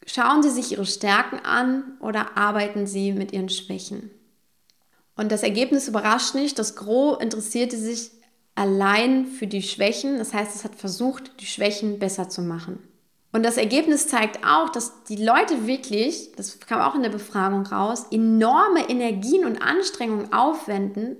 schauen 0.05 0.41
Sie 0.41 0.49
sich 0.49 0.71
Ihre 0.71 0.85
Stärken 0.85 1.39
an 1.45 1.97
oder 1.99 2.37
arbeiten 2.37 2.87
Sie 2.87 3.11
mit 3.11 3.33
Ihren 3.33 3.49
Schwächen? 3.49 4.09
Und 5.15 5.31
das 5.31 5.43
Ergebnis 5.43 5.87
überrascht 5.87 6.35
nicht. 6.35 6.57
Das 6.59 6.75
Gros 6.75 7.21
interessierte 7.21 7.77
sich 7.77 8.11
allein 8.55 9.25
für 9.25 9.47
die 9.47 9.63
Schwächen. 9.63 10.17
Das 10.17 10.33
heißt, 10.33 10.55
es 10.55 10.63
hat 10.63 10.75
versucht, 10.75 11.41
die 11.41 11.45
Schwächen 11.45 11.99
besser 11.99 12.29
zu 12.29 12.41
machen. 12.41 12.79
Und 13.33 13.43
das 13.43 13.57
Ergebnis 13.57 14.07
zeigt 14.07 14.45
auch, 14.45 14.69
dass 14.69 15.03
die 15.03 15.23
Leute 15.23 15.67
wirklich, 15.67 16.31
das 16.35 16.59
kam 16.59 16.81
auch 16.81 16.95
in 16.95 17.03
der 17.03 17.09
Befragung 17.09 17.65
raus, 17.65 18.05
enorme 18.09 18.89
Energien 18.89 19.45
und 19.45 19.61
Anstrengungen 19.61 20.33
aufwenden, 20.33 21.17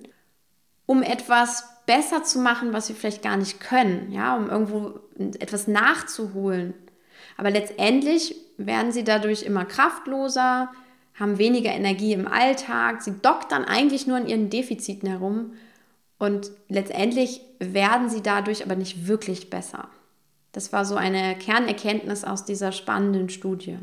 um 0.85 1.03
etwas 1.03 1.65
besser 1.87 2.23
zu 2.23 2.37
machen, 2.37 2.73
was 2.73 2.85
sie 2.85 2.93
vielleicht 2.93 3.23
gar 3.23 3.37
nicht 3.37 3.59
können, 3.59 4.11
ja, 4.11 4.35
um 4.35 4.49
irgendwo 4.49 4.99
etwas 5.39 5.67
nachzuholen. 5.67 6.75
Aber 7.37 7.49
letztendlich 7.49 8.35
werden 8.57 8.91
sie 8.91 9.03
dadurch 9.03 9.41
immer 9.41 9.65
kraftloser, 9.65 10.71
haben 11.15 11.39
weniger 11.39 11.71
Energie 11.71 12.13
im 12.13 12.27
Alltag, 12.27 13.01
sie 13.01 13.13
doktern 13.21 13.65
eigentlich 13.65 14.05
nur 14.05 14.17
an 14.17 14.27
ihren 14.27 14.51
Defiziten 14.51 15.09
herum 15.09 15.53
und 16.19 16.51
letztendlich 16.67 17.41
werden 17.59 18.09
sie 18.09 18.21
dadurch 18.21 18.63
aber 18.63 18.75
nicht 18.75 19.07
wirklich 19.07 19.49
besser. 19.49 19.89
Das 20.51 20.73
war 20.73 20.85
so 20.85 20.95
eine 20.95 21.35
Kernerkenntnis 21.37 22.23
aus 22.23 22.45
dieser 22.45 22.71
spannenden 22.71 23.29
Studie. 23.29 23.77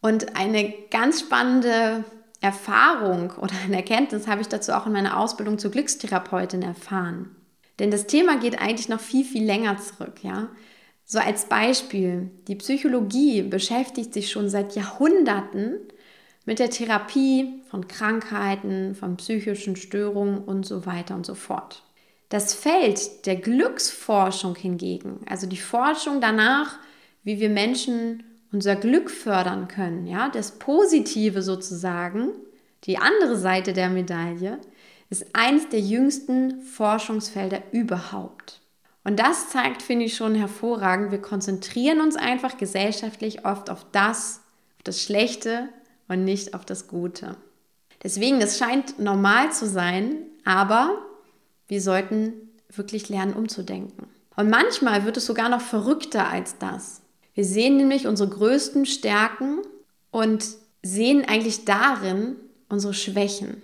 Und 0.00 0.36
eine 0.36 0.72
ganz 0.90 1.20
spannende 1.20 2.04
Erfahrung 2.40 3.32
oder 3.32 3.54
eine 3.64 3.76
Erkenntnis 3.76 4.26
habe 4.26 4.40
ich 4.40 4.48
dazu 4.48 4.72
auch 4.72 4.86
in 4.86 4.92
meiner 4.92 5.18
Ausbildung 5.18 5.58
zur 5.58 5.70
Glückstherapeutin 5.70 6.62
erfahren. 6.62 7.34
Denn 7.78 7.90
das 7.90 8.06
Thema 8.06 8.38
geht 8.38 8.60
eigentlich 8.60 8.88
noch 8.88 9.00
viel, 9.00 9.24
viel 9.24 9.44
länger 9.44 9.78
zurück, 9.78 10.22
ja. 10.22 10.48
So 11.04 11.18
als 11.18 11.44
Beispiel, 11.44 12.30
die 12.48 12.56
Psychologie 12.56 13.42
beschäftigt 13.42 14.12
sich 14.12 14.30
schon 14.30 14.48
seit 14.48 14.74
Jahrhunderten 14.74 15.78
mit 16.46 16.58
der 16.58 16.70
Therapie 16.70 17.62
von 17.70 17.86
Krankheiten, 17.86 18.94
von 18.94 19.16
psychischen 19.16 19.76
Störungen 19.76 20.38
und 20.38 20.66
so 20.66 20.84
weiter 20.84 21.14
und 21.14 21.24
so 21.24 21.34
fort. 21.34 21.82
Das 22.28 22.54
Feld 22.54 23.26
der 23.26 23.36
Glücksforschung 23.36 24.56
hingegen, 24.56 25.20
also 25.28 25.46
die 25.46 25.56
Forschung 25.56 26.20
danach, 26.20 26.78
wie 27.22 27.38
wir 27.38 27.50
Menschen 27.50 28.24
unser 28.52 28.76
Glück 28.76 29.10
fördern 29.10 29.68
können, 29.68 30.06
ja, 30.06 30.28
das 30.28 30.52
Positive 30.52 31.42
sozusagen, 31.42 32.30
die 32.84 32.98
andere 32.98 33.36
Seite 33.36 33.72
der 33.72 33.88
Medaille, 33.88 34.58
ist 35.10 35.26
eines 35.34 35.68
der 35.68 35.80
jüngsten 35.80 36.62
Forschungsfelder 36.62 37.62
überhaupt. 37.72 38.60
Und 39.04 39.20
das 39.20 39.50
zeigt, 39.50 39.82
finde 39.82 40.04
ich 40.06 40.16
schon 40.16 40.34
hervorragend, 40.34 41.12
wir 41.12 41.22
konzentrieren 41.22 42.00
uns 42.00 42.16
einfach 42.16 42.56
gesellschaftlich 42.56 43.44
oft 43.44 43.70
auf 43.70 43.86
das, 43.92 44.40
auf 44.78 44.82
das 44.82 45.00
Schlechte 45.00 45.68
und 46.08 46.24
nicht 46.24 46.54
auf 46.54 46.64
das 46.64 46.88
Gute. 46.88 47.36
Deswegen, 48.02 48.40
das 48.40 48.58
scheint 48.58 48.98
normal 48.98 49.52
zu 49.52 49.66
sein, 49.66 50.16
aber 50.44 50.90
wir 51.68 51.80
sollten 51.80 52.32
wirklich 52.68 53.08
lernen, 53.08 53.34
umzudenken. 53.34 54.08
Und 54.36 54.50
manchmal 54.50 55.04
wird 55.04 55.16
es 55.16 55.26
sogar 55.26 55.48
noch 55.48 55.60
verrückter 55.60 56.28
als 56.28 56.58
das. 56.58 57.02
Wir 57.36 57.44
sehen 57.44 57.76
nämlich 57.76 58.06
unsere 58.06 58.30
größten 58.30 58.86
Stärken 58.86 59.58
und 60.10 60.44
sehen 60.82 61.24
eigentlich 61.28 61.66
darin 61.66 62.36
unsere 62.70 62.94
Schwächen. 62.94 63.62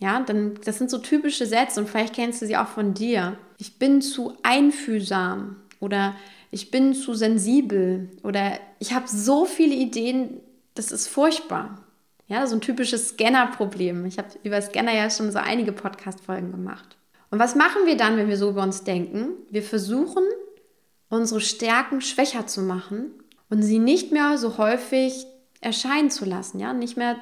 Ja, 0.00 0.20
dann, 0.20 0.58
das 0.64 0.78
sind 0.78 0.90
so 0.90 0.98
typische 0.98 1.46
Sätze 1.46 1.80
und 1.80 1.88
vielleicht 1.88 2.14
kennst 2.14 2.40
du 2.42 2.46
sie 2.46 2.56
auch 2.56 2.66
von 2.66 2.94
dir. 2.94 3.36
Ich 3.58 3.78
bin 3.78 4.00
zu 4.00 4.32
einfühlsam 4.42 5.56
oder 5.80 6.16
ich 6.50 6.70
bin 6.70 6.94
zu 6.94 7.12
sensibel 7.14 8.08
oder 8.22 8.58
ich 8.78 8.94
habe 8.94 9.06
so 9.06 9.44
viele 9.44 9.74
Ideen, 9.74 10.40
das 10.74 10.90
ist 10.90 11.06
furchtbar. 11.06 11.84
Ja, 12.26 12.46
so 12.46 12.56
ein 12.56 12.62
typisches 12.62 13.10
Scanner-Problem. 13.10 14.06
Ich 14.06 14.16
habe 14.16 14.28
über 14.44 14.62
Scanner 14.62 14.94
ja 14.94 15.10
schon 15.10 15.30
so 15.30 15.38
einige 15.38 15.72
Podcast-Folgen 15.72 16.52
gemacht. 16.52 16.96
Und 17.30 17.38
was 17.38 17.54
machen 17.54 17.84
wir 17.84 17.98
dann, 17.98 18.16
wenn 18.16 18.28
wir 18.28 18.38
so 18.38 18.48
über 18.48 18.62
uns 18.62 18.82
denken? 18.82 19.32
Wir 19.50 19.62
versuchen, 19.62 20.24
unsere 21.08 21.40
Stärken 21.40 22.00
schwächer 22.00 22.46
zu 22.46 22.62
machen 22.62 23.10
und 23.50 23.62
sie 23.62 23.78
nicht 23.78 24.12
mehr 24.12 24.38
so 24.38 24.58
häufig 24.58 25.26
erscheinen 25.60 26.10
zu 26.10 26.24
lassen, 26.24 26.58
ja, 26.58 26.72
nicht 26.72 26.96
mehr 26.96 27.18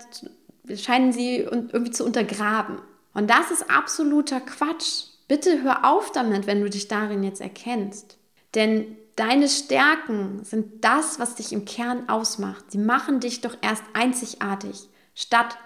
scheinen 0.75 1.13
sie 1.13 1.37
irgendwie 1.39 1.91
zu 1.91 2.05
untergraben. 2.05 2.79
Und 3.15 3.29
das 3.31 3.51
ist 3.51 3.71
absoluter 3.71 4.41
Quatsch. 4.41 5.05
Bitte 5.29 5.63
hör 5.63 5.85
auf 5.91 6.13
damit, 6.13 6.47
wenn 6.47 6.61
du 6.61 6.71
dich 6.71 6.89
darin 6.89 7.23
jetzt 7.23 7.41
erkennst. 7.41 8.19
Denn 8.55 8.97
deine 9.17 9.49
Stärken 9.49 10.45
sind 10.45 10.85
das, 10.85 11.19
was 11.19 11.35
dich 11.35 11.53
im 11.53 11.65
Kern 11.65 12.09
ausmacht. 12.09 12.71
Sie 12.71 12.79
machen 12.79 13.21
dich 13.21 13.41
doch 13.41 13.57
erst 13.61 13.85
einzigartig, 13.93 14.89
statt 15.15 15.57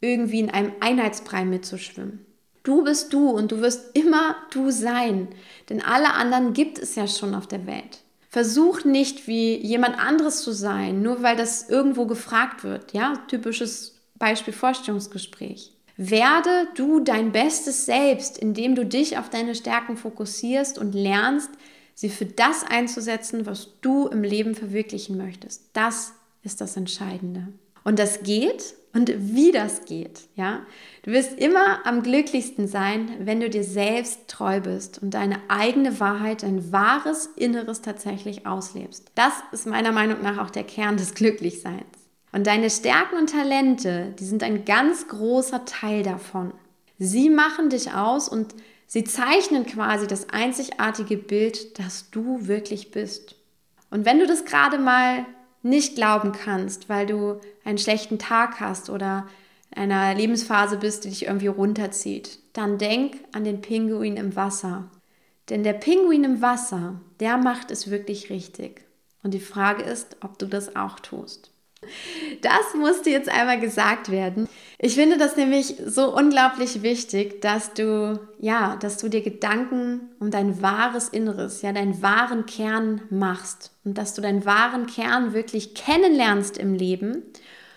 irgendwie 0.00 0.40
in 0.40 0.50
einem 0.50 0.72
Einheitsbrei 0.80 1.44
mitzuschwimmen. 1.44 2.26
Du 2.64 2.82
bist 2.82 3.12
du 3.12 3.28
und 3.28 3.52
du 3.52 3.60
wirst 3.60 3.96
immer 3.96 4.36
du 4.50 4.70
sein, 4.70 5.28
denn 5.68 5.82
alle 5.82 6.14
anderen 6.14 6.54
gibt 6.54 6.78
es 6.78 6.94
ja 6.96 7.06
schon 7.06 7.34
auf 7.34 7.46
der 7.46 7.66
Welt. 7.66 8.00
Versuch 8.30 8.84
nicht 8.84 9.28
wie 9.28 9.54
jemand 9.56 9.98
anderes 9.98 10.42
zu 10.42 10.50
sein, 10.50 11.02
nur 11.02 11.22
weil 11.22 11.36
das 11.36 11.68
irgendwo 11.68 12.06
gefragt 12.06 12.64
wird. 12.64 12.92
Ja, 12.92 13.22
typisches 13.28 14.00
Beispiel 14.16 14.54
Vorstellungsgespräch. 14.54 15.72
Werde 15.96 16.66
du 16.74 17.00
dein 17.00 17.32
bestes 17.32 17.86
Selbst, 17.86 18.38
indem 18.38 18.74
du 18.74 18.84
dich 18.84 19.18
auf 19.18 19.28
deine 19.28 19.54
Stärken 19.54 19.96
fokussierst 19.96 20.78
und 20.78 20.94
lernst, 20.94 21.50
sie 21.94 22.08
für 22.08 22.26
das 22.26 22.64
einzusetzen, 22.64 23.46
was 23.46 23.68
du 23.82 24.08
im 24.08 24.24
Leben 24.24 24.54
verwirklichen 24.54 25.16
möchtest. 25.16 25.68
Das 25.74 26.14
ist 26.42 26.60
das 26.60 26.76
Entscheidende. 26.76 27.48
Und 27.84 27.98
das 27.98 28.22
geht 28.22 28.74
und 28.94 29.12
wie 29.16 29.50
das 29.50 29.84
geht, 29.84 30.28
ja. 30.36 30.60
Du 31.02 31.10
wirst 31.10 31.38
immer 31.38 31.84
am 31.84 32.02
glücklichsten 32.02 32.68
sein, 32.68 33.10
wenn 33.18 33.40
du 33.40 33.50
dir 33.50 33.64
selbst 33.64 34.28
treu 34.28 34.60
bist 34.60 35.02
und 35.02 35.12
deine 35.12 35.38
eigene 35.48 35.98
Wahrheit, 36.00 36.44
dein 36.44 36.72
wahres 36.72 37.26
Inneres 37.36 37.82
tatsächlich 37.82 38.46
auslebst. 38.46 39.10
Das 39.16 39.32
ist 39.52 39.66
meiner 39.66 39.92
Meinung 39.92 40.22
nach 40.22 40.38
auch 40.38 40.50
der 40.50 40.62
Kern 40.62 40.96
des 40.96 41.14
Glücklichseins. 41.14 41.84
Und 42.32 42.46
deine 42.46 42.70
Stärken 42.70 43.16
und 43.16 43.30
Talente, 43.30 44.14
die 44.18 44.24
sind 44.24 44.42
ein 44.42 44.64
ganz 44.64 45.08
großer 45.08 45.64
Teil 45.64 46.02
davon. 46.02 46.52
Sie 46.98 47.30
machen 47.30 47.70
dich 47.70 47.92
aus 47.92 48.28
und 48.28 48.54
sie 48.86 49.04
zeichnen 49.04 49.66
quasi 49.66 50.06
das 50.06 50.30
einzigartige 50.30 51.16
Bild, 51.16 51.78
das 51.78 52.10
du 52.10 52.46
wirklich 52.46 52.92
bist. 52.92 53.36
Und 53.90 54.04
wenn 54.04 54.20
du 54.20 54.26
das 54.26 54.44
gerade 54.44 54.78
mal 54.78 55.26
nicht 55.64 55.96
glauben 55.96 56.32
kannst, 56.32 56.88
weil 56.88 57.06
du 57.06 57.40
einen 57.64 57.78
schlechten 57.78 58.18
Tag 58.18 58.60
hast 58.60 58.90
oder 58.90 59.26
in 59.74 59.90
einer 59.90 60.14
Lebensphase 60.14 60.76
bist, 60.76 61.04
die 61.04 61.08
dich 61.08 61.26
irgendwie 61.26 61.48
runterzieht, 61.48 62.38
dann 62.52 62.78
denk 62.78 63.16
an 63.32 63.44
den 63.44 63.60
Pinguin 63.60 64.16
im 64.16 64.36
Wasser. 64.36 64.90
Denn 65.48 65.64
der 65.64 65.72
Pinguin 65.72 66.24
im 66.24 66.42
Wasser, 66.42 67.00
der 67.18 67.38
macht 67.38 67.70
es 67.70 67.90
wirklich 67.90 68.30
richtig. 68.30 68.84
Und 69.22 69.34
die 69.34 69.40
Frage 69.40 69.82
ist, 69.82 70.18
ob 70.20 70.38
du 70.38 70.46
das 70.46 70.76
auch 70.76 71.00
tust. 71.00 71.50
Das 72.42 72.74
musste 72.74 73.10
jetzt 73.10 73.28
einmal 73.28 73.60
gesagt 73.60 74.10
werden. 74.10 74.48
Ich 74.78 74.96
finde 74.96 75.16
das 75.16 75.36
nämlich 75.36 75.76
so 75.86 76.14
unglaublich 76.14 76.82
wichtig, 76.82 77.40
dass 77.40 77.72
du, 77.72 78.20
ja, 78.38 78.76
dass 78.76 78.98
du 78.98 79.08
dir 79.08 79.22
Gedanken 79.22 80.10
um 80.20 80.30
dein 80.30 80.60
wahres 80.60 81.08
Inneres, 81.08 81.62
ja, 81.62 81.72
deinen 81.72 82.02
wahren 82.02 82.44
Kern 82.46 83.00
machst 83.08 83.70
und 83.84 83.96
dass 83.96 84.14
du 84.14 84.20
deinen 84.20 84.44
wahren 84.44 84.86
Kern 84.86 85.32
wirklich 85.32 85.74
kennenlernst 85.74 86.58
im 86.58 86.74
Leben. 86.74 87.22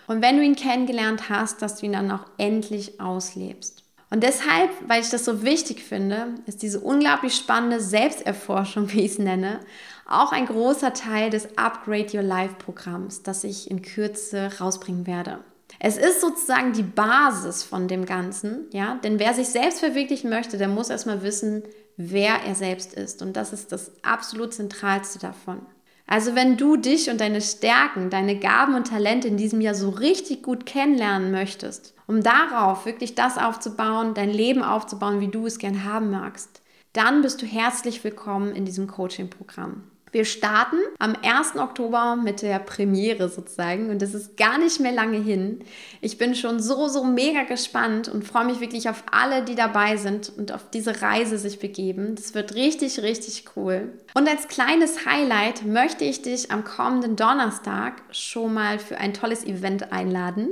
Und 0.06 0.22
wenn 0.22 0.36
du 0.36 0.42
ihn 0.42 0.56
kennengelernt 0.56 1.28
hast, 1.28 1.62
dass 1.62 1.76
du 1.76 1.86
ihn 1.86 1.92
dann 1.92 2.10
auch 2.10 2.26
endlich 2.36 3.00
auslebst. 3.00 3.84
Und 4.10 4.22
deshalb, 4.22 4.70
weil 4.86 5.02
ich 5.02 5.10
das 5.10 5.26
so 5.26 5.42
wichtig 5.42 5.82
finde, 5.82 6.28
ist 6.46 6.62
diese 6.62 6.80
unglaublich 6.80 7.34
spannende 7.34 7.80
Selbsterforschung, 7.80 8.90
wie 8.92 9.04
ich 9.04 9.12
es 9.12 9.18
nenne, 9.18 9.60
auch 10.08 10.32
ein 10.32 10.46
großer 10.46 10.94
Teil 10.94 11.30
des 11.30 11.56
Upgrade 11.56 12.16
Your 12.16 12.22
Life 12.22 12.54
Programms, 12.58 13.22
das 13.22 13.44
ich 13.44 13.70
in 13.70 13.82
Kürze 13.82 14.50
rausbringen 14.58 15.06
werde. 15.06 15.38
Es 15.78 15.96
ist 15.96 16.20
sozusagen 16.20 16.72
die 16.72 16.82
Basis 16.82 17.62
von 17.62 17.86
dem 17.88 18.06
Ganzen, 18.06 18.66
ja, 18.72 18.98
denn 19.04 19.18
wer 19.18 19.34
sich 19.34 19.48
selbst 19.48 19.80
verwirklichen 19.80 20.30
möchte, 20.30 20.58
der 20.58 20.68
muss 20.68 20.90
erstmal 20.90 21.22
wissen, 21.22 21.62
wer 21.96 22.42
er 22.46 22.54
selbst 22.54 22.94
ist 22.94 23.22
und 23.22 23.36
das 23.36 23.52
ist 23.52 23.70
das 23.70 23.92
absolut 24.02 24.54
zentralste 24.54 25.18
davon. 25.18 25.60
Also 26.06 26.34
wenn 26.34 26.56
du 26.56 26.76
dich 26.76 27.10
und 27.10 27.20
deine 27.20 27.42
Stärken, 27.42 28.08
deine 28.08 28.38
Gaben 28.38 28.74
und 28.74 28.88
Talente 28.88 29.28
in 29.28 29.36
diesem 29.36 29.60
Jahr 29.60 29.74
so 29.74 29.90
richtig 29.90 30.42
gut 30.42 30.64
kennenlernen 30.64 31.30
möchtest, 31.30 31.92
um 32.06 32.22
darauf 32.22 32.86
wirklich 32.86 33.14
das 33.14 33.36
aufzubauen, 33.36 34.14
dein 34.14 34.30
Leben 34.30 34.62
aufzubauen, 34.62 35.20
wie 35.20 35.28
du 35.28 35.46
es 35.46 35.58
gern 35.58 35.84
haben 35.84 36.10
magst, 36.10 36.62
dann 36.94 37.20
bist 37.20 37.42
du 37.42 37.46
herzlich 37.46 38.02
willkommen 38.04 38.56
in 38.56 38.64
diesem 38.64 38.86
Coaching-Programm. 38.86 39.82
Wir 40.12 40.24
starten 40.24 40.76
am 40.98 41.14
1. 41.22 41.56
Oktober 41.56 42.16
mit 42.16 42.42
der 42.42 42.58
Premiere 42.58 43.28
sozusagen 43.28 43.90
und 43.90 44.02
es 44.02 44.14
ist 44.14 44.36
gar 44.36 44.58
nicht 44.58 44.80
mehr 44.80 44.92
lange 44.92 45.18
hin. 45.18 45.60
Ich 46.00 46.18
bin 46.18 46.34
schon 46.34 46.60
so, 46.60 46.88
so 46.88 47.04
mega 47.04 47.44
gespannt 47.44 48.08
und 48.08 48.24
freue 48.26 48.46
mich 48.46 48.60
wirklich 48.60 48.88
auf 48.88 49.02
alle, 49.10 49.44
die 49.44 49.54
dabei 49.54 49.96
sind 49.96 50.32
und 50.36 50.52
auf 50.52 50.70
diese 50.70 51.02
Reise 51.02 51.38
sich 51.38 51.58
begeben. 51.58 52.14
Das 52.14 52.34
wird 52.34 52.54
richtig, 52.54 53.02
richtig 53.02 53.44
cool. 53.56 53.92
Und 54.14 54.28
als 54.28 54.48
kleines 54.48 55.04
Highlight 55.04 55.64
möchte 55.64 56.04
ich 56.04 56.22
dich 56.22 56.50
am 56.50 56.64
kommenden 56.64 57.16
Donnerstag 57.16 58.02
schon 58.10 58.54
mal 58.54 58.78
für 58.78 58.98
ein 58.98 59.14
tolles 59.14 59.44
Event 59.44 59.92
einladen. 59.92 60.50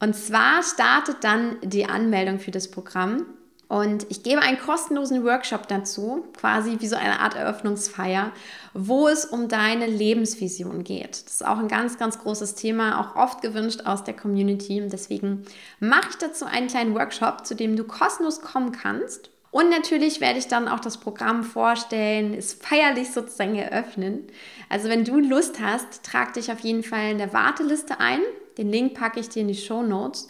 Und 0.00 0.14
zwar 0.14 0.62
startet 0.62 1.18
dann 1.22 1.56
die 1.62 1.86
Anmeldung 1.86 2.38
für 2.38 2.50
das 2.50 2.70
Programm. 2.70 3.26
Und 3.74 4.06
ich 4.08 4.22
gebe 4.22 4.40
einen 4.40 4.60
kostenlosen 4.60 5.24
Workshop 5.24 5.66
dazu, 5.66 6.24
quasi 6.38 6.76
wie 6.78 6.86
so 6.86 6.94
eine 6.94 7.18
Art 7.18 7.34
Eröffnungsfeier, 7.34 8.30
wo 8.72 9.08
es 9.08 9.24
um 9.24 9.48
deine 9.48 9.88
Lebensvision 9.88 10.84
geht. 10.84 11.24
Das 11.24 11.32
ist 11.32 11.44
auch 11.44 11.58
ein 11.58 11.66
ganz, 11.66 11.98
ganz 11.98 12.20
großes 12.20 12.54
Thema, 12.54 13.00
auch 13.00 13.16
oft 13.16 13.42
gewünscht 13.42 13.80
aus 13.84 14.04
der 14.04 14.14
Community. 14.14 14.80
Deswegen 14.86 15.44
mache 15.80 16.10
ich 16.10 16.18
dazu 16.18 16.44
einen 16.44 16.68
kleinen 16.68 16.94
Workshop, 16.94 17.44
zu 17.44 17.56
dem 17.56 17.74
du 17.74 17.82
kostenlos 17.82 18.42
kommen 18.42 18.70
kannst. 18.70 19.30
Und 19.50 19.70
natürlich 19.70 20.20
werde 20.20 20.38
ich 20.38 20.46
dann 20.46 20.68
auch 20.68 20.78
das 20.78 20.98
Programm 20.98 21.42
vorstellen, 21.42 22.32
es 22.32 22.54
feierlich 22.54 23.10
sozusagen 23.10 23.56
eröffnen. 23.56 24.28
Also 24.68 24.88
wenn 24.88 25.04
du 25.04 25.18
Lust 25.18 25.58
hast, 25.58 26.04
trag 26.04 26.34
dich 26.34 26.52
auf 26.52 26.60
jeden 26.60 26.84
Fall 26.84 27.10
in 27.10 27.18
der 27.18 27.32
Warteliste 27.32 27.98
ein. 27.98 28.20
Den 28.56 28.70
Link 28.70 28.94
packe 28.94 29.18
ich 29.18 29.30
dir 29.30 29.42
in 29.42 29.48
die 29.48 29.56
Show 29.56 29.82
Notes. 29.82 30.28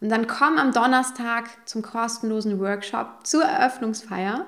Und 0.00 0.10
dann 0.10 0.26
komm 0.26 0.58
am 0.58 0.72
Donnerstag 0.72 1.48
zum 1.64 1.82
kostenlosen 1.82 2.60
Workshop 2.60 3.26
zur 3.26 3.44
Eröffnungsfeier. 3.44 4.44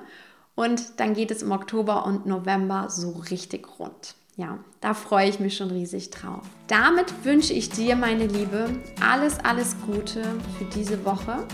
Und 0.55 0.99
dann 0.99 1.13
geht 1.13 1.31
es 1.31 1.41
im 1.41 1.51
Oktober 1.51 2.05
und 2.05 2.25
November 2.25 2.89
so 2.89 3.11
richtig 3.31 3.67
rund. 3.79 4.15
Ja, 4.35 4.59
da 4.79 4.93
freue 4.93 5.27
ich 5.27 5.39
mich 5.39 5.57
schon 5.57 5.71
riesig 5.71 6.11
drauf. 6.11 6.43
Damit 6.67 7.25
wünsche 7.25 7.53
ich 7.53 7.69
dir, 7.69 7.95
meine 7.95 8.27
Liebe, 8.27 8.69
alles, 9.01 9.39
alles 9.39 9.75
Gute 9.85 10.21
für 10.57 10.65
diese 10.65 11.03
Woche. 11.03 11.45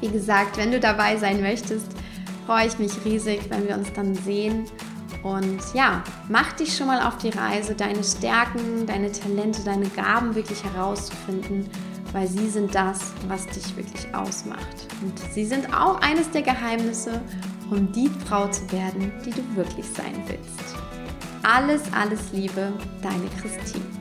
Wie 0.00 0.08
gesagt, 0.08 0.56
wenn 0.56 0.70
du 0.70 0.80
dabei 0.80 1.16
sein 1.16 1.42
möchtest, 1.42 1.86
freue 2.46 2.68
ich 2.68 2.78
mich 2.78 3.04
riesig, 3.04 3.50
wenn 3.50 3.68
wir 3.68 3.74
uns 3.74 3.92
dann 3.92 4.14
sehen. 4.14 4.64
Und 5.22 5.60
ja, 5.74 6.02
mach 6.28 6.52
dich 6.52 6.74
schon 6.74 6.86
mal 6.86 7.06
auf 7.06 7.18
die 7.18 7.28
Reise, 7.28 7.74
deine 7.74 8.02
Stärken, 8.02 8.86
deine 8.86 9.12
Talente, 9.12 9.62
deine 9.62 9.88
Gaben 9.88 10.34
wirklich 10.34 10.64
herauszufinden 10.64 11.68
weil 12.12 12.26
sie 12.26 12.48
sind 12.48 12.74
das, 12.74 13.12
was 13.28 13.46
dich 13.46 13.76
wirklich 13.76 14.14
ausmacht. 14.14 14.88
Und 15.02 15.18
sie 15.32 15.44
sind 15.44 15.72
auch 15.72 16.00
eines 16.00 16.30
der 16.30 16.42
Geheimnisse, 16.42 17.20
um 17.70 17.90
die 17.92 18.10
Frau 18.26 18.48
zu 18.48 18.70
werden, 18.72 19.12
die 19.24 19.30
du 19.30 19.42
wirklich 19.54 19.86
sein 19.86 20.14
willst. 20.26 20.76
Alles, 21.42 21.82
alles 21.92 22.32
Liebe, 22.32 22.72
deine 23.02 23.28
Christine. 23.40 23.99